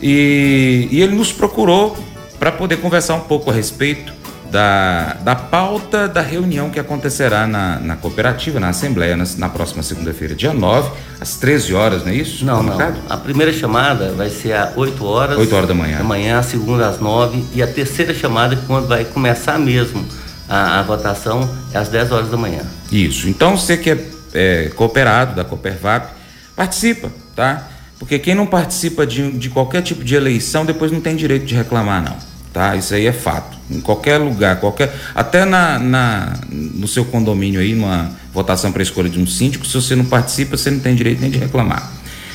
E, 0.00 0.86
e 0.92 1.02
ele 1.02 1.16
nos 1.16 1.32
procurou 1.32 1.98
para 2.38 2.52
poder 2.52 2.76
conversar 2.76 3.14
um 3.14 3.20
pouco 3.20 3.50
a 3.50 3.52
respeito 3.52 4.12
da, 4.50 5.14
da 5.22 5.36
pauta 5.36 6.08
da 6.08 6.20
reunião 6.20 6.70
que 6.70 6.80
acontecerá 6.80 7.46
na, 7.46 7.78
na 7.78 7.96
cooperativa, 7.96 8.58
na 8.58 8.70
Assembleia, 8.70 9.16
na, 9.16 9.24
na 9.36 9.48
próxima 9.48 9.82
segunda-feira, 9.82 10.34
dia 10.34 10.52
9, 10.52 10.90
às 11.20 11.36
13 11.36 11.74
horas, 11.74 12.02
não 12.04 12.10
é 12.10 12.14
isso? 12.14 12.44
Não, 12.44 12.62
não. 12.62 12.78
A 13.08 13.16
primeira 13.16 13.52
chamada 13.52 14.12
vai 14.12 14.30
ser 14.30 14.54
às 14.54 14.76
8 14.76 15.04
horas. 15.04 15.38
8 15.38 15.54
horas 15.54 15.68
da 15.68 15.74
manhã. 15.74 15.98
Da 15.98 16.04
manhã, 16.04 16.38
a 16.38 16.42
segunda 16.42 16.88
às 16.88 16.98
9 16.98 17.44
e 17.54 17.62
a 17.62 17.66
terceira 17.66 18.14
chamada, 18.14 18.56
quando 18.66 18.88
vai 18.88 19.04
começar 19.04 19.58
mesmo 19.58 20.04
a, 20.48 20.80
a 20.80 20.82
votação, 20.82 21.48
é 21.72 21.78
às 21.78 21.88
10 21.88 22.12
horas 22.12 22.30
da 22.30 22.36
manhã. 22.36 22.62
Isso. 22.90 23.28
Então, 23.28 23.56
você 23.56 23.76
que 23.76 23.90
é, 23.90 24.04
é 24.34 24.68
cooperado 24.74 25.34
da 25.34 25.44
Coopervap, 25.44 26.10
participa, 26.56 27.10
tá? 27.36 27.68
Porque 27.98 28.18
quem 28.18 28.34
não 28.34 28.46
participa 28.46 29.06
de, 29.06 29.32
de 29.32 29.50
qualquer 29.50 29.82
tipo 29.82 30.04
de 30.04 30.14
eleição, 30.14 30.64
depois 30.64 30.90
não 30.90 31.00
tem 31.00 31.16
direito 31.16 31.44
de 31.44 31.54
reclamar, 31.54 32.02
não 32.02 32.37
tá? 32.52 32.76
Isso 32.76 32.94
aí 32.94 33.06
é 33.06 33.12
fato. 33.12 33.58
Em 33.70 33.80
qualquer 33.80 34.18
lugar, 34.18 34.60
qualquer, 34.60 34.94
até 35.14 35.44
na, 35.44 35.78
na 35.78 36.38
no 36.50 36.88
seu 36.88 37.04
condomínio 37.04 37.60
aí, 37.60 37.74
numa 37.74 38.10
votação 38.32 38.72
para 38.72 38.82
escolha 38.82 39.08
de 39.08 39.20
um 39.20 39.26
síndico, 39.26 39.66
se 39.66 39.74
você 39.74 39.94
não 39.94 40.04
participa, 40.04 40.56
você 40.56 40.70
não 40.70 40.80
tem 40.80 40.94
direito 40.94 41.20
nem 41.20 41.30
de 41.30 41.38
reclamar. 41.38 41.92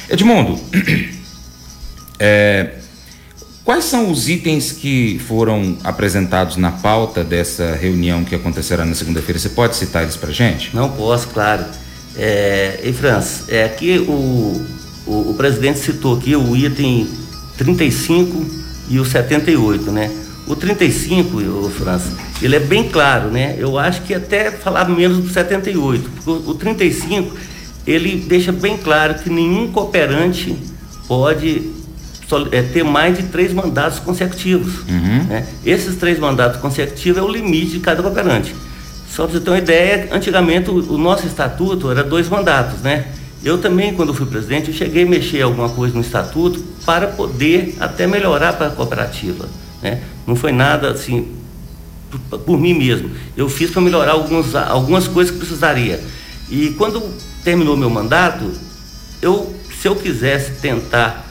Edmundo, 0.10 0.60
é, 2.20 2.76
quais 3.64 3.86
são 3.86 4.12
os 4.12 4.30
itens 4.30 4.72
que 4.72 5.20
foram 5.28 5.78
apresentados 5.84 6.58
na 6.58 6.72
pauta 6.72 7.24
dessa 7.24 7.76
reunião 7.76 8.24
que 8.24 8.36
acontecerá 8.36 8.86
na 8.86 8.96
segunda-feira? 8.96 9.40
Você 9.40 9.50
pode 9.50 9.76
citar 9.76 10.04
eles 10.04 10.16
para 10.16 10.32
gente? 10.32 10.76
Não 10.76 10.90
posso, 10.90 11.28
claro. 11.30 11.66
É, 12.16 12.80
e 12.84 12.94
França, 12.94 13.46
é, 13.48 13.64
aqui 13.64 13.98
o, 13.98 14.66
o, 15.08 15.32
o 15.32 15.34
presidente 15.36 15.80
citou 15.80 16.16
aqui 16.18 16.36
o 16.36 16.56
item 16.56 17.10
35 17.58 18.63
e 18.94 19.00
o 19.00 19.06
78, 19.06 19.92
né? 19.92 20.12
O 20.46 20.56
35, 20.56 21.38
o 21.38 21.70
França, 21.70 22.12
ele 22.42 22.56
é 22.56 22.60
bem 22.60 22.88
claro, 22.90 23.32
né? 23.32 23.56
Eu 23.58 23.80
acho 23.80 24.04
que 24.04 24.14
até 24.14 24.52
falar 24.52 24.88
menos 24.88 25.18
do 25.18 25.30
78, 25.30 26.10
porque 26.12 26.52
o 26.52 26.54
35 26.54 27.36
ele 27.88 28.24
deixa 28.28 28.52
bem 28.52 28.78
claro 28.78 29.16
que 29.16 29.32
nenhum 29.32 29.72
cooperante 29.72 30.56
pode 31.08 31.72
é, 32.52 32.62
ter 32.62 32.84
mais 32.84 33.18
de 33.18 33.24
três 33.24 33.52
mandatos 33.52 33.98
consecutivos. 33.98 34.82
Uhum. 34.88 35.24
Né? 35.24 35.48
Esses 35.66 35.96
três 35.96 36.20
mandatos 36.20 36.62
consecutivos 36.62 37.18
é 37.18 37.22
o 37.24 37.28
limite 37.28 37.72
de 37.72 37.80
cada 37.80 38.04
cooperante. 38.04 38.54
Só 39.10 39.24
para 39.26 39.34
você 39.34 39.44
ter 39.44 39.50
uma 39.50 39.58
ideia, 39.58 40.10
antigamente 40.12 40.70
o, 40.70 40.94
o 40.94 40.98
nosso 41.00 41.26
estatuto 41.26 41.90
era 41.90 42.04
dois 42.04 42.30
mandatos, 42.30 42.82
né? 42.82 43.06
Eu 43.44 43.58
também, 43.58 43.94
quando 43.96 44.14
fui 44.14 44.28
presidente, 44.28 44.70
eu 44.70 44.74
cheguei 44.74 45.04
a 45.04 45.06
mexer 45.06 45.42
alguma 45.42 45.70
coisa 45.70 45.96
no 45.96 46.02
estatuto 46.02 46.73
para 46.86 47.08
poder 47.08 47.76
até 47.80 48.06
melhorar 48.08 48.54
para 48.54 48.68
a 48.68 48.70
cooperativa. 48.72 49.48
Né? 49.82 50.02
Não 50.26 50.36
foi 50.36 50.52
nada 50.52 50.92
assim 50.92 51.28
por, 52.30 52.40
por 52.40 52.60
mim 52.60 52.74
mesmo. 52.74 53.12
Eu 53.36 53.50
fiz 53.50 53.72
para 53.72 53.82
melhorar 53.82 54.14
alguns, 54.14 54.56
algumas 54.56 55.08
coisas 55.08 55.32
que 55.32 55.40
precisaria. 55.40 56.00
E 56.50 56.70
quando 56.78 57.02
terminou 57.44 57.76
meu 57.76 57.90
mandato, 57.90 58.52
eu, 59.22 59.54
se 59.80 59.88
eu 59.88 59.96
quisesse 59.96 60.62
tentar 60.62 61.26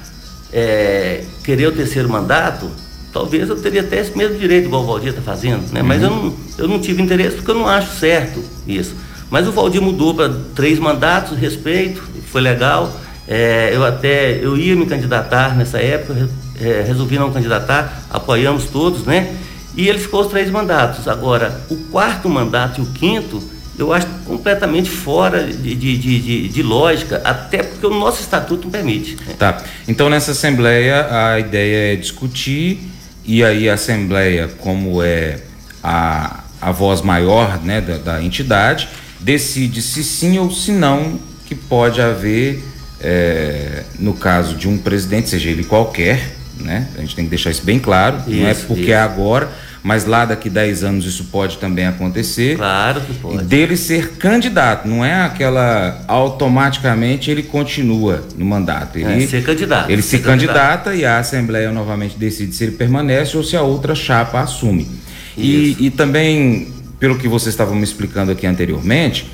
é, 0.53 1.25
querer 1.45 1.67
o 1.69 1.73
terceiro 1.73 2.09
mandato, 2.09 2.71
talvez 3.13 3.49
eu 3.49 3.57
teria 3.57 3.83
até 3.83 4.01
esse 4.01 4.17
mesmo 4.17 4.39
direito, 4.39 4.67
igual 4.67 4.83
o 4.83 4.87
Valdir 4.87 5.11
está 5.11 5.23
fazendo, 5.23 5.73
né? 5.73 5.81
Uhum. 5.81 5.87
Mas 5.87 6.03
eu 6.03 6.11
não, 6.11 6.35
eu 6.59 6.69
não 6.69 6.81
tive 6.81 7.03
interesse 7.03 7.37
porque 7.37 7.51
eu 7.51 7.55
não 7.55 7.69
acho 7.69 7.99
certo 7.99 8.43
isso. 8.67 8.95
Mas 9.31 9.47
o 9.49 9.53
Valdir 9.53 9.81
mudou 9.81 10.15
para 10.15 10.31
três 10.55 10.79
mandatos, 10.79 11.39
respeito, 11.39 12.03
foi 12.31 12.41
legal. 12.41 12.95
É, 13.27 13.71
eu 13.73 13.85
até 13.85 14.39
eu 14.43 14.57
ia 14.57 14.75
me 14.75 14.87
candidatar 14.87 15.57
nessa 15.57 15.79
época, 15.79 16.29
é, 16.61 16.85
resolvi 16.87 17.19
não 17.19 17.33
candidatar, 17.33 18.05
apoiamos 18.11 18.65
todos, 18.67 19.05
né? 19.05 19.37
E 19.77 19.89
ele 19.89 19.99
ficou 19.99 20.21
os 20.21 20.27
três 20.27 20.51
mandatos. 20.51 21.09
Agora, 21.09 21.61
o 21.71 21.77
quarto 21.91 22.29
mandato 22.29 22.81
e 22.81 22.85
o 22.85 22.87
quinto, 22.87 23.43
eu 23.79 23.93
acho 23.93 24.07
completamente 24.27 24.91
fora 24.91 25.45
de, 25.45 25.75
de, 25.75 25.97
de, 25.97 26.49
de, 26.49 26.63
lógica, 26.63 27.23
até 27.25 27.63
porque 27.63 27.87
o 27.87 27.91
nosso 27.91 28.21
estatuto 28.21 28.65
não 28.65 28.71
permite. 28.71 29.17
Né? 29.27 29.35
Tá. 29.39 29.63
Então, 29.89 30.11
nessa 30.11 30.33
Assembleia, 30.33 31.07
a 31.11 31.41
ideia 31.41 31.95
é 31.95 31.97
discutir, 31.97 32.81
e 33.25 33.43
aí 33.43 33.69
a 33.69 33.75
Assembleia, 33.75 34.49
como 34.59 35.03
é 35.03 35.41
a, 35.83 36.41
a 36.61 36.71
voz 36.71 37.01
maior 37.01 37.59
né, 37.63 37.81
da, 37.81 37.97
da 37.97 38.23
entidade, 38.23 38.89
decide 39.19 39.81
se 39.81 40.05
sim 40.05 40.39
ou 40.39 40.51
se 40.51 40.71
não 40.71 41.19
que 41.47 41.55
pode 41.55 42.01
haver, 42.01 42.63
é, 43.03 43.83
no 43.99 44.15
caso 44.15 44.57
de 44.57 44.69
um 44.69 44.79
presidente, 44.79 45.29
seja 45.29 45.51
ele 45.51 45.65
qualquer, 45.65 46.37
né? 46.61 46.89
A 46.97 47.01
gente 47.01 47.17
tem 47.17 47.25
que 47.25 47.31
deixar 47.31 47.51
isso 47.51 47.65
bem 47.65 47.79
claro, 47.79 48.19
isso, 48.27 48.31
não 48.31 48.47
é 48.47 48.55
porque 48.55 48.83
isso. 48.83 48.93
é 48.93 48.97
agora, 48.97 49.51
mas 49.83 50.05
lá 50.05 50.25
daqui 50.25 50.49
10 50.49 50.85
anos 50.85 51.05
isso 51.05 51.25
pode 51.25 51.59
também 51.59 51.87
acontecer. 51.87 52.57
Claro 52.57 53.01
que 53.01 53.15
pode. 53.15 53.45
Dele 53.45 53.77
ser 53.77 54.13
candidato, 54.13 54.87
não 54.87 55.05
é 55.05 55.23
aquela 55.23 56.05
automaticamente 56.07 57.31
ele 57.31 57.43
continua 57.43 58.25
no 58.37 58.45
mandato. 58.45 58.97
Ele, 58.97 59.25
é, 59.25 59.27
ser 59.27 59.43
candidato. 59.43 59.91
Ele 59.91 60.03
se 60.03 60.19
candidata 60.21 60.91
candidato. 60.91 60.97
e 60.97 61.05
a 61.05 61.19
Assembleia 61.19 61.73
novamente 61.73 62.17
decide 62.17 62.55
se 62.55 62.65
ele 62.65 62.73
permanece 62.73 63.37
ou 63.37 63.43
se 63.43 63.57
a 63.57 63.63
outra 63.63 63.95
chapa 63.95 64.41
assume. 64.41 64.89
E, 65.37 65.77
e, 65.87 65.91
também 65.91 66.73
pelo 67.01 67.19
que 67.19 67.27
vocês 67.27 67.53
estavam 67.53 67.75
me 67.75 67.83
explicando 67.83 68.31
aqui 68.31 68.47
anteriormente, 68.47 69.29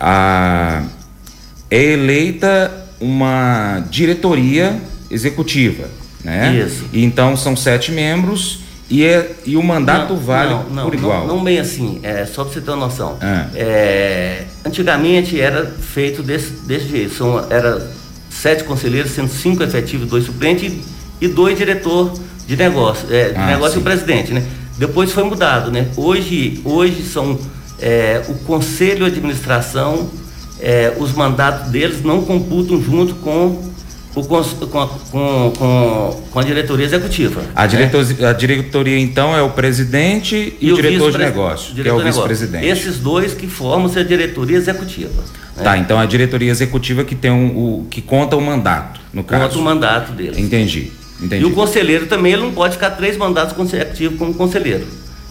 a, 0.00 0.82
é 1.70 1.92
eleita 1.92 2.81
uma 3.02 3.84
diretoria 3.90 4.80
executiva, 5.10 5.88
né? 6.24 6.64
Isso. 6.66 6.84
E 6.92 7.04
então 7.04 7.36
são 7.36 7.56
sete 7.56 7.90
membros 7.90 8.60
e, 8.88 9.04
é, 9.04 9.32
e 9.44 9.56
o 9.56 9.62
mandato 9.62 10.12
não, 10.12 10.20
vale 10.20 10.50
não, 10.50 10.64
não, 10.70 10.84
por 10.84 10.94
igual. 10.94 11.26
Não, 11.26 11.42
bem 11.42 11.58
assim, 11.58 11.98
é, 12.02 12.26
só 12.26 12.44
para 12.44 12.52
você 12.52 12.60
ter 12.60 12.70
uma 12.70 12.86
noção. 12.86 13.16
Ah. 13.20 13.48
É, 13.54 14.44
antigamente 14.64 15.40
era 15.40 15.64
feito 15.66 16.22
desse, 16.22 16.50
desse 16.66 16.88
jeito, 16.88 17.14
são, 17.14 17.38
era 17.50 17.90
sete 18.30 18.64
conselheiros, 18.64 19.12
sendo 19.12 19.28
cinco 19.28 19.62
efetivos, 19.62 20.08
dois 20.08 20.24
suplentes 20.24 20.72
e, 20.72 20.82
e 21.24 21.28
dois 21.28 21.56
diretor 21.56 22.12
de 22.46 22.56
negócio, 22.56 23.06
é, 23.10 23.30
de 23.30 23.38
ah, 23.38 23.46
negócio 23.46 23.72
sim. 23.72 23.78
e 23.78 23.80
o 23.80 23.84
presidente, 23.84 24.32
né? 24.32 24.44
Depois 24.78 25.10
foi 25.12 25.24
mudado, 25.24 25.70
né? 25.70 25.88
Hoje, 25.96 26.60
hoje 26.64 27.02
são 27.02 27.38
é, 27.80 28.22
o 28.28 28.34
conselho 28.44 29.10
de 29.10 29.16
administração, 29.16 30.10
é, 30.62 30.94
os 30.96 31.12
mandatos 31.12 31.70
deles 31.70 32.02
não 32.04 32.22
computam 32.22 32.80
junto 32.80 33.16
com 33.16 33.72
o, 34.14 34.22
com, 34.22 34.42
com, 34.70 35.52
com, 35.58 36.22
com, 36.30 36.38
a 36.38 36.42
diretoria 36.42 36.86
executiva. 36.86 37.42
A, 37.54 37.66
né? 37.66 37.90
a 38.28 38.32
diretoria, 38.32 38.98
então, 38.98 39.34
é 39.34 39.42
o 39.42 39.50
presidente 39.50 40.56
e, 40.60 40.68
e 40.68 40.72
o, 40.72 40.76
diretor 40.76 41.10
de 41.10 41.18
negócio, 41.18 41.74
que 41.74 41.88
é 41.88 41.92
o 41.92 41.98
vice-presidente. 41.98 42.66
Esses 42.66 42.98
dois 42.98 43.34
que 43.34 43.46
formam 43.48 43.90
a 43.94 44.02
diretoria 44.02 44.56
executiva. 44.56 45.22
Né? 45.56 45.64
Tá, 45.64 45.78
então 45.78 45.98
a 45.98 46.06
diretoria 46.06 46.50
executiva 46.50 47.04
que 47.04 47.14
tem 47.14 47.30
um, 47.30 47.48
o 47.56 47.86
que 47.90 48.00
conta 48.00 48.36
o 48.36 48.40
mandato, 48.40 49.00
no 49.12 49.24
caso. 49.24 49.44
Conta 49.44 49.58
o 49.58 49.62
mandato 49.62 50.12
deles. 50.12 50.38
Entendi. 50.38 50.92
Entendi. 51.20 51.42
E 51.42 51.46
o 51.46 51.52
conselheiro 51.52 52.06
também 52.06 52.34
ele 52.34 52.42
não 52.42 52.52
pode 52.52 52.74
ficar 52.74 52.90
três 52.90 53.16
mandatos 53.16 53.54
consecutivos 53.54 54.18
como 54.18 54.34
conselheiro. 54.34 54.86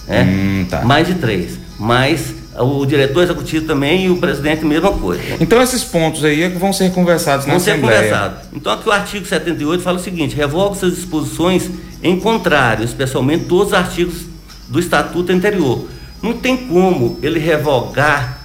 Né? 0.08 0.24
Hum, 0.24 0.66
tá. 0.70 0.82
Mais 0.84 1.06
de 1.06 1.16
três. 1.16 1.60
Mas 1.78 2.34
o 2.58 2.86
diretor 2.86 3.24
executivo 3.24 3.66
também 3.66 4.06
e 4.06 4.10
o 4.10 4.18
presidente, 4.18 4.66
mesma 4.66 4.92
coisa. 4.92 5.22
Então 5.40 5.62
esses 5.62 5.84
pontos 5.84 6.24
aí 6.24 6.44
é 6.44 6.50
que 6.50 6.58
vão 6.58 6.74
ser 6.74 6.92
conversados 6.92 7.46
vão 7.46 7.56
na 7.56 7.60
ser 7.60 7.72
Assembleia. 7.72 8.02
conversados. 8.02 8.40
Então 8.54 8.74
aqui 8.74 8.90
o 8.90 8.92
artigo 8.92 9.26
78 9.26 9.84
fala 9.84 9.98
o 9.98 10.02
seguinte, 10.02 10.36
revoga 10.36 10.76
suas 10.76 10.96
disposições 10.96 11.70
em 12.04 12.20
contrário, 12.20 12.84
especialmente 12.84 13.46
todos 13.46 13.68
os 13.68 13.74
artigos 13.74 14.26
do 14.68 14.80
estatuto 14.80 15.32
anterior. 15.32 15.88
Não 16.22 16.34
tem 16.34 16.58
como 16.58 17.18
ele 17.24 17.40
revogar 17.40 18.40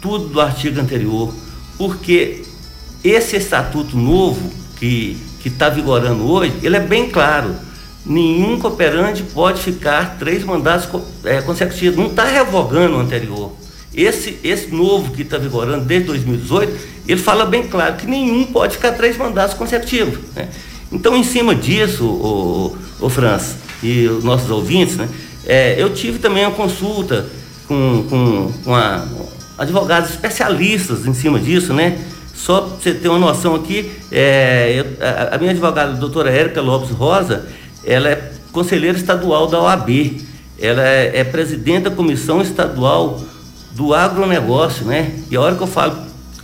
tudo 0.00 0.28
do 0.28 0.40
artigo 0.40 0.80
anterior, 0.80 1.32
porque 1.78 2.42
esse 3.04 3.36
estatuto 3.36 3.96
novo 3.96 4.50
que 4.78 5.16
que 5.42 5.48
está 5.48 5.68
vigorando 5.68 6.30
hoje, 6.30 6.54
ele 6.62 6.76
é 6.76 6.80
bem 6.80 7.10
claro. 7.10 7.54
Nenhum 8.04 8.58
cooperante 8.58 9.22
pode 9.22 9.62
ficar 9.62 10.16
três 10.18 10.42
mandatos 10.44 10.88
é, 11.24 11.40
consecutivos. 11.40 11.96
Não 11.96 12.06
está 12.06 12.24
revogando 12.24 12.96
o 12.96 13.00
anterior. 13.00 13.52
Esse, 13.94 14.38
esse 14.42 14.74
novo 14.74 15.12
que 15.12 15.22
está 15.22 15.38
vigorando 15.38 15.84
desde 15.84 16.06
2018, 16.08 16.72
ele 17.06 17.20
fala 17.20 17.44
bem 17.44 17.68
claro 17.68 17.96
que 17.96 18.06
nenhum 18.06 18.44
pode 18.46 18.76
ficar 18.76 18.92
três 18.92 19.16
mandatos 19.16 19.54
consecutivos. 19.54 20.18
Né? 20.34 20.48
Então, 20.90 21.16
em 21.16 21.22
cima 21.22 21.54
disso, 21.54 22.04
o, 22.04 22.76
o 23.00 23.08
França 23.08 23.56
e 23.82 24.06
os 24.06 24.24
nossos 24.24 24.50
ouvintes, 24.50 24.96
né, 24.96 25.08
é, 25.46 25.80
eu 25.80 25.92
tive 25.92 26.18
também 26.18 26.44
uma 26.44 26.54
consulta 26.54 27.26
com, 27.66 28.06
com, 28.08 28.52
com 28.64 28.74
a, 28.74 29.06
advogados 29.58 30.10
especialistas 30.10 31.06
em 31.06 31.14
cima 31.14 31.38
disso, 31.38 31.72
né? 31.72 31.98
Só 32.34 32.62
para 32.62 32.76
você 32.76 32.94
ter 32.94 33.08
uma 33.08 33.18
noção 33.18 33.54
aqui, 33.54 33.90
é, 34.10 34.74
eu, 34.76 35.06
a, 35.06 35.36
a, 35.36 35.38
minha 35.38 35.50
advogada, 35.50 35.92
a 35.92 35.94
doutora 35.94 36.30
Érica 36.30 36.60
Lopes 36.60 36.90
Rosa, 36.90 37.46
ela 37.84 38.08
é 38.08 38.32
conselheira 38.52 38.96
estadual 38.96 39.46
da 39.46 39.60
OAB. 39.60 40.20
Ela 40.58 40.82
é, 40.82 41.20
é 41.20 41.24
presidente 41.24 41.84
da 41.84 41.90
comissão 41.90 42.40
estadual 42.40 43.20
do 43.72 43.94
agronegócio, 43.94 44.84
né? 44.84 45.12
E 45.30 45.36
a 45.36 45.40
hora 45.40 45.56
que 45.56 45.62
eu 45.62 45.66
falo 45.66 45.96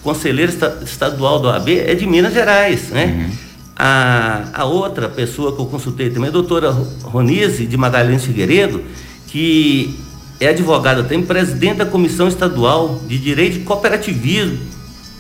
conselheira 0.03 0.53
estadual 0.83 1.41
da 1.41 1.51
OAB 1.51 1.69
é 1.69 1.95
de 1.95 2.07
Minas 2.07 2.33
Gerais, 2.33 2.89
né? 2.91 3.07
Uhum. 3.07 3.37
A, 3.77 4.45
a 4.55 4.65
outra 4.65 5.09
pessoa 5.09 5.55
que 5.55 5.61
eu 5.61 5.67
consultei 5.67 6.11
também 6.11 6.27
é 6.27 6.29
a 6.29 6.33
doutora 6.33 6.71
Ronise 7.03 7.67
de 7.67 7.77
Magalhães 7.77 8.25
Figueiredo, 8.25 8.83
que 9.29 9.95
é 10.41 10.49
advogada 10.49 11.03
também, 11.03 11.23
presidente 11.23 11.79
da 11.79 11.87
Comissão 11.87 12.27
Estadual 12.27 13.01
de 13.07 13.19
Direito 13.19 13.59
de 13.59 13.65
Cooperativismo 13.65 14.59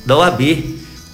da 0.07 0.17
OAB, 0.17 0.41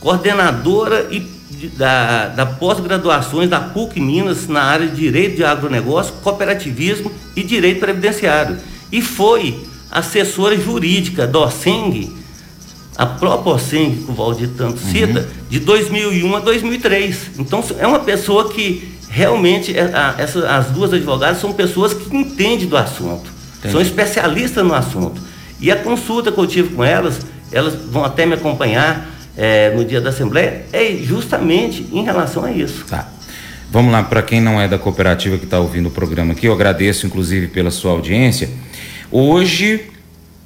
coordenadora 0.00 1.08
e 1.10 1.33
da, 1.68 2.28
da 2.28 2.46
pós-graduações 2.46 3.48
da 3.48 3.60
PUC 3.60 4.00
Minas 4.00 4.46
na 4.46 4.62
área 4.62 4.86
de 4.86 4.96
Direito 4.96 5.36
de 5.36 5.44
Agronegócio, 5.44 6.14
Cooperativismo 6.22 7.10
e 7.34 7.42
Direito 7.42 7.80
Previdenciário. 7.80 8.56
E 8.90 9.02
foi 9.02 9.64
assessora 9.90 10.56
jurídica 10.58 11.26
da 11.26 11.38
OSENG, 11.40 12.12
a 12.96 13.06
própria 13.06 13.54
OSENG 13.54 14.04
que 14.04 14.10
o 14.10 14.14
Valdir 14.14 14.50
tanto 14.56 14.82
uhum. 14.82 14.90
cita, 14.90 15.28
de 15.48 15.60
2001 15.60 16.36
a 16.36 16.40
2003. 16.40 17.30
Então 17.38 17.64
é 17.78 17.86
uma 17.86 18.00
pessoa 18.00 18.50
que 18.50 18.94
realmente, 19.08 19.76
é, 19.76 19.82
a, 19.94 20.14
essa, 20.18 20.48
as 20.48 20.66
duas 20.66 20.92
advogadas 20.92 21.40
são 21.40 21.52
pessoas 21.52 21.94
que 21.94 22.16
entendem 22.16 22.66
do 22.66 22.76
assunto, 22.76 23.30
Entendi. 23.58 23.72
são 23.72 23.80
especialistas 23.80 24.64
no 24.64 24.74
assunto. 24.74 25.22
E 25.60 25.70
a 25.70 25.76
consulta 25.76 26.32
que 26.32 26.38
eu 26.38 26.46
tive 26.46 26.74
com 26.74 26.82
elas, 26.82 27.20
elas 27.52 27.74
vão 27.74 28.04
até 28.04 28.26
me 28.26 28.34
acompanhar 28.34 29.13
é, 29.36 29.70
no 29.74 29.84
dia 29.84 30.00
da 30.00 30.10
Assembleia, 30.10 30.64
é 30.72 30.96
justamente 30.96 31.86
em 31.92 32.04
relação 32.04 32.44
a 32.44 32.52
isso. 32.52 32.84
Tá. 32.86 33.08
Vamos 33.70 33.92
lá, 33.92 34.02
para 34.02 34.22
quem 34.22 34.40
não 34.40 34.60
é 34.60 34.68
da 34.68 34.78
cooperativa 34.78 35.36
que 35.36 35.44
está 35.44 35.58
ouvindo 35.58 35.88
o 35.88 35.90
programa 35.90 36.32
aqui, 36.32 36.46
eu 36.46 36.52
agradeço 36.52 37.06
inclusive 37.06 37.48
pela 37.48 37.70
sua 37.70 37.90
audiência. 37.90 38.48
Hoje 39.10 39.90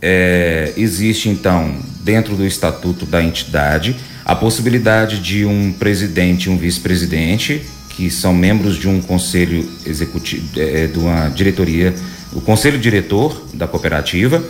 é, 0.01 0.73
existe 0.77 1.29
então, 1.29 1.75
dentro 2.03 2.37
do 2.37 2.47
estatuto 2.47 3.05
da 3.05 3.23
entidade, 3.23 3.95
a 4.25 4.35
possibilidade 4.35 5.19
de 5.19 5.45
um 5.45 5.73
presidente 5.73 6.47
e 6.47 6.51
um 6.51 6.57
vice-presidente, 6.57 7.63
que 7.91 8.11
são 8.11 8.33
membros 8.33 8.77
de 8.77 8.89
um 8.89 9.01
conselho 9.01 9.69
executivo, 9.85 10.49
é, 10.59 10.87
de 10.87 10.99
uma 10.99 11.29
diretoria, 11.29 11.95
o 12.33 12.41
conselho 12.41 12.79
diretor 12.79 13.47
da 13.53 13.67
cooperativa 13.67 14.43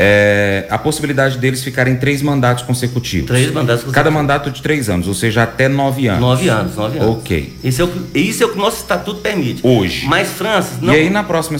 é, 0.00 0.64
a 0.70 0.78
possibilidade 0.78 1.38
deles 1.38 1.64
ficarem 1.64 1.96
três 1.96 2.22
mandatos 2.22 2.62
consecutivos. 2.62 3.26
Três 3.26 3.46
mandatos 3.46 3.82
consecutivos. 3.82 3.94
Cada 3.96 4.10
mandato 4.12 4.48
de 4.48 4.62
três 4.62 4.88
anos, 4.88 5.08
ou 5.08 5.14
seja, 5.14 5.42
até 5.42 5.66
nove 5.66 6.06
anos. 6.06 6.20
Nove 6.20 6.48
anos, 6.48 6.76
nove 6.76 6.98
anos. 7.00 7.16
Ok. 7.16 7.58
Isso 7.64 7.82
é 7.82 7.84
o 7.84 7.88
que, 7.88 8.18
isso 8.20 8.44
é 8.44 8.46
o, 8.46 8.50
que 8.50 8.58
o 8.58 8.60
nosso 8.60 8.76
estatuto 8.76 9.20
permite. 9.20 9.60
Hoje. 9.66 10.06
Mas, 10.06 10.28
Francis, 10.28 10.80
não. 10.80 10.94
E 10.94 10.98
aí, 10.98 11.10
na 11.10 11.24
próxima. 11.24 11.58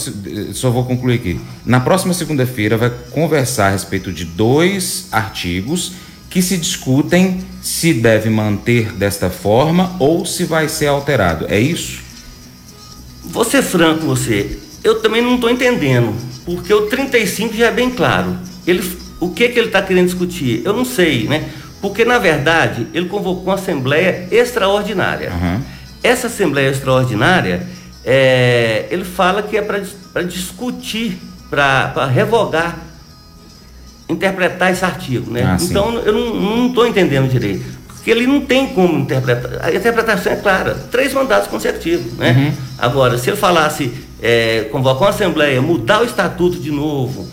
Só 0.52 0.71
vou 0.71 0.85
concluir 0.85 1.16
aqui. 1.16 1.40
Na 1.66 1.80
próxima 1.80 2.14
segunda-feira, 2.14 2.76
vai 2.76 2.92
conversar 3.11 3.66
a 3.66 3.71
respeito 3.71 4.12
de 4.12 4.25
dois 4.25 5.09
artigos 5.11 5.95
que 6.30 6.40
se 6.40 6.57
discutem 6.59 7.40
se 7.61 7.92
deve 7.92 8.30
manter 8.30 8.92
desta 8.92 9.30
forma 9.30 9.97
ou 9.99 10.25
se 10.25 10.45
vai 10.45 10.68
ser 10.68 10.87
alterado. 10.87 11.47
É 11.49 11.59
isso? 11.59 12.02
Vou 13.25 13.45
ser 13.45 13.62
franco 13.62 14.02
com 14.02 14.07
você. 14.07 14.61
Eu 14.85 15.00
também 15.00 15.21
não 15.21 15.35
estou 15.35 15.50
entendendo 15.50 16.14
porque 16.48 16.72
o 16.72 16.86
35 16.86 17.54
já 17.54 17.66
é 17.66 17.70
bem 17.70 17.90
claro. 17.90 18.34
Ele, 18.66 18.82
o 19.20 19.28
que, 19.28 19.50
que 19.50 19.58
ele 19.58 19.66
está 19.66 19.82
querendo 19.82 20.06
discutir? 20.06 20.62
Eu 20.64 20.72
não 20.72 20.82
sei, 20.82 21.28
né? 21.28 21.46
Porque, 21.78 22.06
na 22.06 22.18
verdade, 22.18 22.86
ele 22.94 23.06
convocou 23.06 23.44
uma 23.44 23.56
Assembleia 23.56 24.26
Extraordinária. 24.30 25.30
Uhum. 25.30 25.60
Essa 26.02 26.28
Assembleia 26.28 26.70
Extraordinária, 26.70 27.66
é, 28.02 28.86
ele 28.90 29.04
fala 29.04 29.42
que 29.42 29.58
é 29.58 29.62
para 29.62 30.22
discutir, 30.22 31.20
para 31.50 32.06
revogar, 32.06 32.78
interpretar 34.08 34.72
esse 34.72 34.86
artigo, 34.86 35.30
né? 35.30 35.42
Ah, 35.44 35.58
então, 35.60 35.96
eu 35.98 36.14
não 36.14 36.68
estou 36.68 36.86
entendendo 36.86 37.28
direito. 37.28 37.76
Porque 37.88 38.10
ele 38.10 38.26
não 38.26 38.40
tem 38.40 38.68
como 38.68 39.00
interpretar. 39.00 39.66
A 39.66 39.70
interpretação 39.70 40.32
é 40.32 40.36
clara: 40.36 40.74
três 40.90 41.12
mandatos 41.12 41.46
consecutivos, 41.48 42.14
né? 42.14 42.30
Uhum. 42.30 42.52
Agora, 42.78 43.18
se 43.18 43.28
ele 43.28 43.36
falasse 43.36 44.07
é, 44.22 44.68
convocar 44.70 45.02
uma 45.02 45.10
assembleia, 45.10 45.60
mudar 45.62 46.02
o 46.02 46.04
estatuto 46.04 46.58
de 46.58 46.70
novo, 46.70 47.28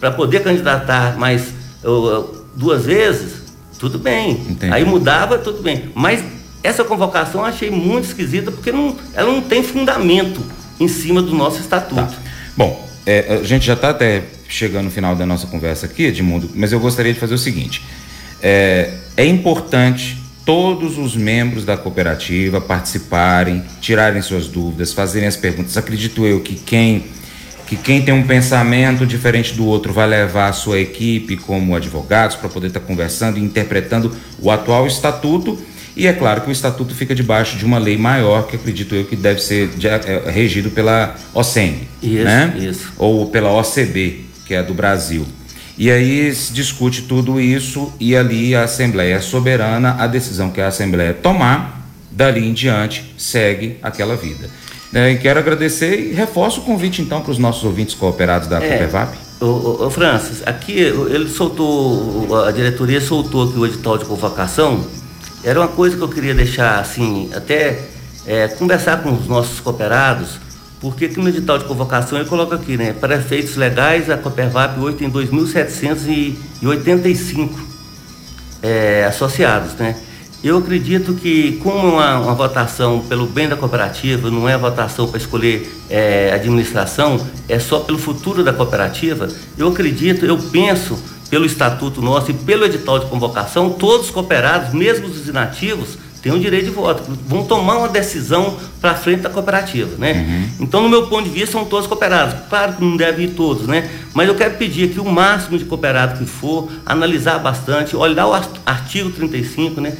para 0.00 0.10
poder 0.10 0.42
candidatar 0.42 1.18
mais 1.18 1.48
uh, 1.84 2.44
duas 2.54 2.84
vezes, 2.84 3.42
tudo 3.78 3.98
bem. 3.98 4.32
Entendi. 4.48 4.72
Aí 4.72 4.84
mudava, 4.84 5.38
tudo 5.38 5.62
bem. 5.62 5.90
Mas 5.94 6.22
essa 6.62 6.84
convocação 6.84 7.40
eu 7.40 7.46
achei 7.46 7.70
muito 7.70 8.04
esquisita, 8.04 8.50
porque 8.50 8.72
não, 8.72 8.96
ela 9.14 9.32
não 9.32 9.40
tem 9.40 9.62
fundamento 9.62 10.40
em 10.78 10.88
cima 10.88 11.22
do 11.22 11.34
nosso 11.34 11.60
estatuto. 11.60 12.02
Tá. 12.02 12.22
Bom, 12.56 12.88
é, 13.06 13.38
a 13.40 13.44
gente 13.44 13.66
já 13.66 13.74
está 13.74 13.90
até 13.90 14.24
chegando 14.48 14.86
no 14.86 14.90
final 14.90 15.14
da 15.14 15.26
nossa 15.26 15.46
conversa 15.46 15.86
aqui, 15.86 16.04
Edmundo, 16.04 16.50
mas 16.54 16.72
eu 16.72 16.80
gostaria 16.80 17.12
de 17.12 17.20
fazer 17.20 17.34
o 17.34 17.38
seguinte: 17.38 17.84
é, 18.42 18.94
é 19.16 19.24
importante 19.24 20.18
todos 20.48 20.96
os 20.96 21.14
membros 21.14 21.62
da 21.66 21.76
cooperativa 21.76 22.58
participarem, 22.58 23.62
tirarem 23.82 24.22
suas 24.22 24.46
dúvidas, 24.46 24.94
fazerem 24.94 25.28
as 25.28 25.36
perguntas. 25.36 25.76
Acredito 25.76 26.24
eu 26.24 26.40
que 26.40 26.54
quem 26.54 27.04
que 27.66 27.76
quem 27.76 28.00
tem 28.00 28.14
um 28.14 28.26
pensamento 28.26 29.06
diferente 29.06 29.52
do 29.52 29.66
outro 29.66 29.92
vai 29.92 30.06
levar 30.06 30.48
a 30.48 30.54
sua 30.54 30.80
equipe 30.80 31.36
como 31.36 31.76
advogados 31.76 32.34
para 32.34 32.48
poder 32.48 32.68
estar 32.68 32.80
tá 32.80 32.86
conversando 32.86 33.38
e 33.38 33.42
interpretando 33.42 34.10
o 34.40 34.50
atual 34.50 34.86
estatuto. 34.86 35.60
E 35.94 36.06
é 36.06 36.14
claro 36.14 36.40
que 36.40 36.48
o 36.48 36.52
estatuto 36.52 36.94
fica 36.94 37.14
debaixo 37.14 37.58
de 37.58 37.66
uma 37.66 37.76
lei 37.76 37.98
maior 37.98 38.46
que 38.46 38.56
acredito 38.56 38.94
eu 38.94 39.04
que 39.04 39.16
deve 39.16 39.42
ser 39.42 39.68
é, 39.84 40.30
regido 40.30 40.70
pela 40.70 41.14
OCEM, 41.34 41.86
isso, 42.02 42.24
né? 42.24 42.54
Isso. 42.58 42.90
Ou 42.96 43.26
pela 43.26 43.52
OCB, 43.52 44.24
que 44.46 44.54
é 44.54 44.62
do 44.62 44.72
Brasil. 44.72 45.26
E 45.78 45.92
aí 45.92 46.34
se 46.34 46.52
discute 46.52 47.02
tudo 47.02 47.40
isso 47.40 47.92
e 48.00 48.16
ali 48.16 48.52
a 48.52 48.64
Assembleia 48.64 49.14
é 49.14 49.20
soberana, 49.20 49.94
a 49.96 50.08
decisão 50.08 50.50
que 50.50 50.60
a 50.60 50.66
Assembleia 50.66 51.14
tomar, 51.14 51.88
dali 52.10 52.44
em 52.44 52.52
diante, 52.52 53.14
segue 53.16 53.78
aquela 53.80 54.16
vida. 54.16 54.50
É, 54.92 55.14
quero 55.14 55.38
agradecer 55.38 56.00
e 56.00 56.12
reforço 56.12 56.60
o 56.60 56.64
convite 56.64 57.00
então 57.00 57.20
para 57.20 57.30
os 57.30 57.38
nossos 57.38 57.62
ouvintes 57.62 57.94
cooperados 57.94 58.48
da 58.48 58.60
é, 58.60 58.88
O, 59.40 59.86
o, 59.86 59.90
Francis, 59.90 60.42
aqui 60.44 60.80
ele 60.80 61.28
soltou, 61.28 62.44
a 62.44 62.50
diretoria 62.50 63.00
soltou 63.00 63.48
aqui 63.48 63.58
o 63.58 63.64
edital 63.64 63.98
de 63.98 64.04
convocação. 64.04 64.84
Era 65.44 65.60
uma 65.60 65.68
coisa 65.68 65.96
que 65.96 66.02
eu 66.02 66.08
queria 66.08 66.34
deixar 66.34 66.80
assim, 66.80 67.30
até 67.32 67.78
é, 68.26 68.48
conversar 68.48 69.00
com 69.00 69.12
os 69.12 69.28
nossos 69.28 69.60
cooperados 69.60 70.40
porque 70.80 71.06
aqui 71.06 71.18
no 71.18 71.28
edital 71.28 71.58
de 71.58 71.64
convocação 71.64 72.16
ele 72.18 72.28
coloca 72.28 72.54
aqui, 72.56 72.76
né? 72.76 72.92
Para 72.92 73.16
efeitos 73.16 73.56
legais, 73.56 74.08
a 74.08 74.16
Copervap 74.16 74.78
8 74.78 74.98
tem 74.98 75.10
2.785 75.10 77.50
é, 78.62 79.04
associados, 79.04 79.74
né? 79.74 79.96
Eu 80.42 80.58
acredito 80.58 81.14
que, 81.14 81.60
como 81.64 81.94
uma, 81.94 82.20
uma, 82.20 82.34
votação 82.34 83.00
pelo 83.08 83.26
bem 83.26 83.48
da 83.48 83.56
cooperativa, 83.56 84.30
não 84.30 84.48
é 84.48 84.56
votação 84.56 85.08
para 85.08 85.18
escolher 85.18 85.68
é, 85.90 86.30
administração, 86.32 87.26
é 87.48 87.58
só 87.58 87.80
pelo 87.80 87.98
futuro 87.98 88.44
da 88.44 88.52
cooperativa, 88.52 89.26
eu 89.56 89.66
acredito, 89.66 90.24
eu 90.24 90.38
penso, 90.38 90.96
pelo 91.28 91.44
estatuto 91.44 92.00
nosso 92.00 92.30
e 92.30 92.34
pelo 92.34 92.64
edital 92.64 93.00
de 93.00 93.06
convocação, 93.06 93.70
todos 93.70 94.06
os 94.06 94.12
cooperados, 94.12 94.72
mesmo 94.72 95.08
os 95.08 95.26
inativos, 95.26 95.98
têm 96.22 96.32
o 96.32 96.38
direito 96.38 96.66
de 96.66 96.70
voto, 96.70 97.02
vão 97.26 97.44
tomar 97.44 97.78
uma 97.78 97.88
decisão 97.88 98.56
para 98.80 98.94
frente 98.94 99.22
da 99.22 99.30
cooperativa, 99.30 99.96
né? 99.98 100.12
Uhum. 100.12 100.64
Então, 100.64 100.82
no 100.82 100.88
meu 100.88 101.06
ponto 101.06 101.24
de 101.24 101.30
vista, 101.30 101.52
são 101.52 101.64
todos 101.64 101.86
cooperados. 101.86 102.34
Claro 102.48 102.74
que 102.74 102.84
não 102.84 102.96
deve 102.96 103.24
ir 103.24 103.30
todos, 103.30 103.66
né? 103.66 103.88
Mas 104.14 104.28
eu 104.28 104.34
quero 104.34 104.56
pedir 104.56 104.90
aqui 104.90 105.00
o 105.00 105.04
máximo 105.04 105.58
de 105.58 105.64
cooperado 105.64 106.18
que 106.18 106.26
for, 106.26 106.68
analisar 106.84 107.38
bastante, 107.38 107.96
olhar 107.96 108.26
o 108.26 108.34
artigo 108.66 109.10
35, 109.10 109.80
né? 109.80 109.96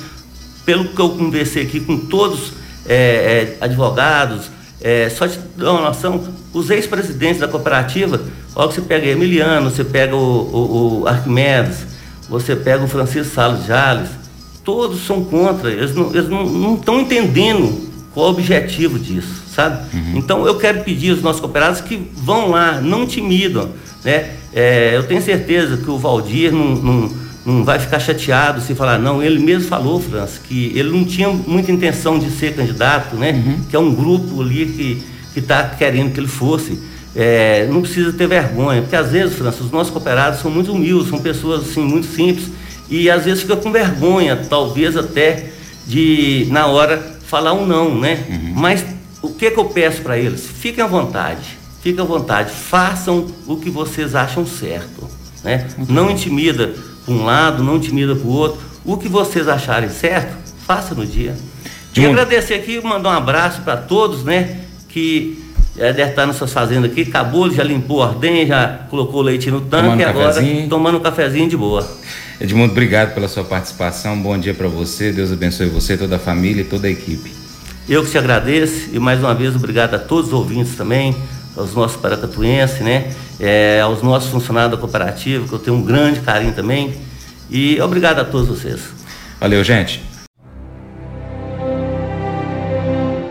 Pelo 0.64 0.88
que 0.88 1.00
eu 1.00 1.10
conversei 1.10 1.62
aqui 1.62 1.80
com 1.80 1.96
todos 1.96 2.52
é, 2.86 3.56
é, 3.60 3.64
advogados, 3.64 4.50
é, 4.80 5.08
só 5.08 5.26
te 5.26 5.38
dar 5.56 5.72
uma 5.72 5.82
noção, 5.82 6.22
os 6.52 6.70
ex-presidentes 6.70 7.40
da 7.40 7.48
cooperativa, 7.48 8.20
olha 8.54 8.68
que 8.68 8.74
você 8.74 8.80
pega 8.80 9.06
Emiliano, 9.06 9.70
você 9.70 9.84
pega 9.84 10.14
o, 10.14 10.18
o, 10.18 11.00
o 11.00 11.08
Arquimedes, 11.08 11.86
você 12.28 12.54
pega 12.54 12.84
o 12.84 12.88
Francisco 12.88 13.34
Salles 13.34 13.66
Jales, 13.66 14.10
todos 14.68 15.06
são 15.06 15.24
contra, 15.24 15.70
eles 15.72 15.94
não 15.94 16.74
estão 16.74 17.00
entendendo 17.00 17.88
qual 18.12 18.26
o 18.26 18.30
objetivo 18.32 18.98
disso, 18.98 19.44
sabe? 19.50 19.96
Uhum. 19.96 20.18
Então 20.18 20.46
eu 20.46 20.58
quero 20.58 20.84
pedir 20.84 21.12
aos 21.12 21.22
nossos 21.22 21.40
cooperados 21.40 21.80
que 21.80 21.98
vão 22.14 22.50
lá, 22.50 22.78
não 22.78 23.04
intimidam, 23.04 23.70
né? 24.04 24.32
É, 24.52 24.94
eu 24.94 25.04
tenho 25.04 25.22
certeza 25.22 25.78
que 25.78 25.90
o 25.90 25.96
Valdir 25.96 26.52
não, 26.52 26.74
não, 26.74 27.12
não, 27.46 27.64
vai 27.64 27.78
ficar 27.78 27.98
chateado 27.98 28.60
se 28.60 28.74
falar, 28.74 28.98
não, 28.98 29.22
ele 29.22 29.38
mesmo 29.38 29.66
falou, 29.66 29.98
França, 29.98 30.38
que 30.46 30.70
ele 30.76 30.90
não 30.90 31.02
tinha 31.02 31.30
muita 31.30 31.72
intenção 31.72 32.18
de 32.18 32.30
ser 32.30 32.54
candidato, 32.54 33.16
né? 33.16 33.32
Uhum. 33.32 33.60
Que 33.70 33.74
é 33.74 33.78
um 33.78 33.94
grupo 33.94 34.42
ali 34.42 34.66
que 35.32 35.38
está 35.38 35.62
querendo 35.62 36.12
que 36.12 36.20
ele 36.20 36.28
fosse. 36.28 36.78
É, 37.16 37.66
não 37.72 37.80
precisa 37.80 38.12
ter 38.12 38.26
vergonha, 38.26 38.82
porque 38.82 38.96
às 38.96 39.12
vezes, 39.12 39.34
França, 39.34 39.64
os 39.64 39.70
nossos 39.70 39.90
cooperados 39.90 40.40
são 40.40 40.50
muito 40.50 40.72
humildes, 40.72 41.08
são 41.08 41.20
pessoas 41.20 41.62
assim, 41.70 41.82
muito 41.82 42.06
simples, 42.06 42.50
e 42.90 43.10
às 43.10 43.24
vezes 43.24 43.42
fica 43.42 43.56
com 43.56 43.70
vergonha, 43.70 44.36
talvez 44.48 44.96
até 44.96 45.50
de 45.86 46.46
na 46.50 46.66
hora 46.66 47.18
falar 47.26 47.52
um 47.52 47.66
não, 47.66 47.94
né? 47.94 48.24
Uhum. 48.28 48.52
Mas 48.54 48.84
o 49.22 49.28
que, 49.30 49.50
que 49.50 49.58
eu 49.58 49.66
peço 49.66 50.02
para 50.02 50.18
eles? 50.18 50.46
Fiquem 50.46 50.82
à 50.82 50.86
vontade, 50.86 51.58
fiquem 51.82 52.02
à 52.02 52.06
vontade, 52.06 52.50
façam 52.50 53.26
o 53.46 53.56
que 53.56 53.70
vocês 53.70 54.14
acham 54.14 54.46
certo, 54.46 55.08
né? 55.44 55.66
Não 55.88 56.10
intimida 56.10 56.74
para 57.04 57.14
um 57.14 57.24
lado, 57.24 57.62
não 57.62 57.76
intimida 57.76 58.14
para 58.14 58.26
o 58.26 58.32
outro. 58.32 58.60
O 58.84 58.96
que 58.96 59.08
vocês 59.08 59.48
acharem 59.48 59.90
certo, 59.90 60.34
faça 60.66 60.94
no 60.94 61.04
dia. 61.04 61.34
E 61.96 62.06
agradecer 62.06 62.54
aqui, 62.54 62.80
mandar 62.80 63.10
um 63.10 63.12
abraço 63.12 63.62
para 63.62 63.76
todos, 63.76 64.24
né? 64.24 64.60
Que 64.88 65.42
é, 65.76 65.92
deve 65.92 66.10
estar 66.10 66.26
nessas 66.26 66.52
fazendas 66.52 66.90
aqui, 66.90 67.02
acabou, 67.02 67.50
já 67.50 67.62
limpou 67.62 68.02
a 68.02 68.06
ordem, 68.06 68.46
já 68.46 68.80
colocou 68.88 69.20
leite 69.22 69.50
no 69.50 69.60
tanque 69.60 69.84
Tomando 69.84 70.00
e 70.00 70.04
agora 70.04 70.34
cafezinho. 70.34 70.68
tomando 70.68 70.98
um 70.98 71.00
cafezinho 71.00 71.48
de 71.48 71.56
boa. 71.56 71.86
Edmundo, 72.40 72.70
obrigado 72.70 73.14
pela 73.14 73.26
sua 73.26 73.42
participação. 73.42 74.16
Bom 74.16 74.38
dia 74.38 74.54
para 74.54 74.68
você. 74.68 75.10
Deus 75.10 75.32
abençoe 75.32 75.66
você, 75.66 75.96
toda 75.96 76.16
a 76.16 76.18
família 76.20 76.62
e 76.62 76.64
toda 76.64 76.86
a 76.86 76.90
equipe. 76.90 77.32
Eu 77.88 78.04
que 78.04 78.10
te 78.12 78.18
agradeço 78.18 78.90
e 78.92 78.98
mais 78.98 79.18
uma 79.18 79.34
vez 79.34 79.56
obrigado 79.56 79.94
a 79.94 79.98
todos 79.98 80.28
os 80.28 80.32
ouvintes 80.32 80.76
também, 80.76 81.16
aos 81.56 81.74
nossos 81.74 81.96
paracatuenses, 82.00 82.78
né? 82.80 83.12
É, 83.40 83.80
aos 83.80 84.02
nossos 84.02 84.30
funcionários 84.30 84.70
da 84.70 84.76
cooperativa, 84.76 85.48
que 85.48 85.52
eu 85.52 85.58
tenho 85.58 85.76
um 85.76 85.82
grande 85.82 86.20
carinho 86.20 86.52
também. 86.52 86.94
E 87.50 87.80
obrigado 87.80 88.20
a 88.20 88.24
todos 88.24 88.46
vocês. 88.48 88.80
Valeu, 89.40 89.64
gente. 89.64 90.07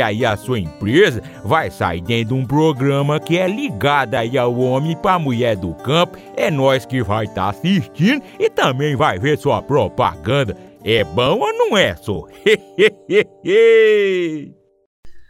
aí 0.00 0.24
a 0.24 0.36
sua 0.36 0.58
empresa 0.58 1.22
vai 1.44 1.70
sair 1.70 2.00
dentro 2.00 2.34
de 2.34 2.40
um 2.40 2.46
programa 2.46 3.20
que 3.20 3.38
é 3.38 3.46
ligado 3.46 4.14
aí 4.14 4.38
ao 4.38 4.56
homem 4.58 4.96
para 4.96 5.18
mulher 5.18 5.56
do 5.56 5.74
campo. 5.74 6.18
É 6.36 6.50
nós 6.50 6.86
que 6.86 7.02
vai 7.02 7.24
estar 7.24 7.44
tá 7.44 7.50
assistindo 7.50 8.22
e 8.38 8.48
também 8.48 8.96
vai 8.96 9.18
ver 9.18 9.38
sua 9.38 9.60
propaganda. 9.62 10.56
É 10.84 11.02
bom 11.02 11.38
ou 11.40 11.52
não 11.52 11.76
é, 11.76 11.96
só? 11.96 12.24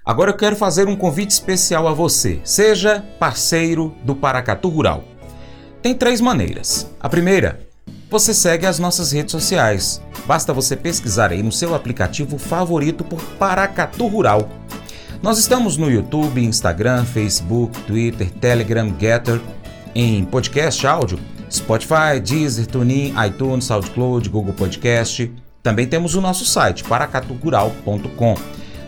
Agora 0.05 0.33
eu 0.33 0.37
quero 0.37 0.55
fazer 0.55 0.87
um 0.87 0.97
convite 0.97 1.31
especial 1.31 1.89
a 1.89 1.95
você. 1.95 2.41
Seja 2.45 3.03
parceiro 3.19 3.95
do 4.03 4.15
Paracatu 4.15 4.69
Rural. 4.69 5.03
Tem 5.81 5.95
três 5.95 6.21
maneiras. 6.21 6.91
A 7.01 7.09
primeira, 7.09 7.64
você 8.15 8.33
segue 8.33 8.65
as 8.65 8.79
nossas 8.79 9.11
redes 9.11 9.33
sociais. 9.33 10.01
Basta 10.25 10.53
você 10.53 10.77
pesquisar 10.77 11.33
aí 11.33 11.43
no 11.43 11.51
seu 11.51 11.75
aplicativo 11.75 12.39
favorito 12.39 13.03
por 13.03 13.21
Paracatu 13.21 14.07
Rural. 14.07 14.49
Nós 15.21 15.37
estamos 15.37 15.77
no 15.77 15.91
YouTube, 15.91 16.41
Instagram, 16.41 17.05
Facebook, 17.05 17.77
Twitter, 17.81 18.31
Telegram, 18.31 18.95
Getter, 19.01 19.41
em 19.97 20.25
podcast 20.25 20.87
áudio, 20.87 21.19
Spotify, 21.51 22.21
Deezer, 22.25 22.67
TuneIn, 22.67 23.15
iTunes, 23.27 23.65
SoundCloud, 23.65 24.29
Google 24.29 24.55
Podcast. 24.55 25.33
Também 25.61 25.89
temos 25.89 26.15
o 26.15 26.21
nosso 26.21 26.45
site, 26.45 26.85
paracatugural.com. 26.85 28.37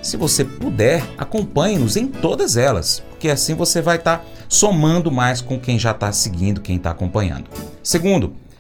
Se 0.01 0.17
você 0.17 0.45
puder, 0.45 1.03
acompanhe-nos 1.19 1.97
em 1.97 2.07
todas 2.07 2.57
elas, 2.57 3.03
porque 3.11 3.29
assim 3.29 3.57
você 3.57 3.83
vai 3.83 3.97
estar 3.97 4.19
tá 4.19 4.25
somando 4.49 5.11
mais 5.11 5.41
com 5.41 5.59
quem 5.59 5.81
já 5.81 5.91
está 5.91 6.13
seguindo, 6.13 6.61
quem 6.61 6.77
está 6.77 6.93
acompanhando. 6.93 7.47
Segundo, 7.83 8.46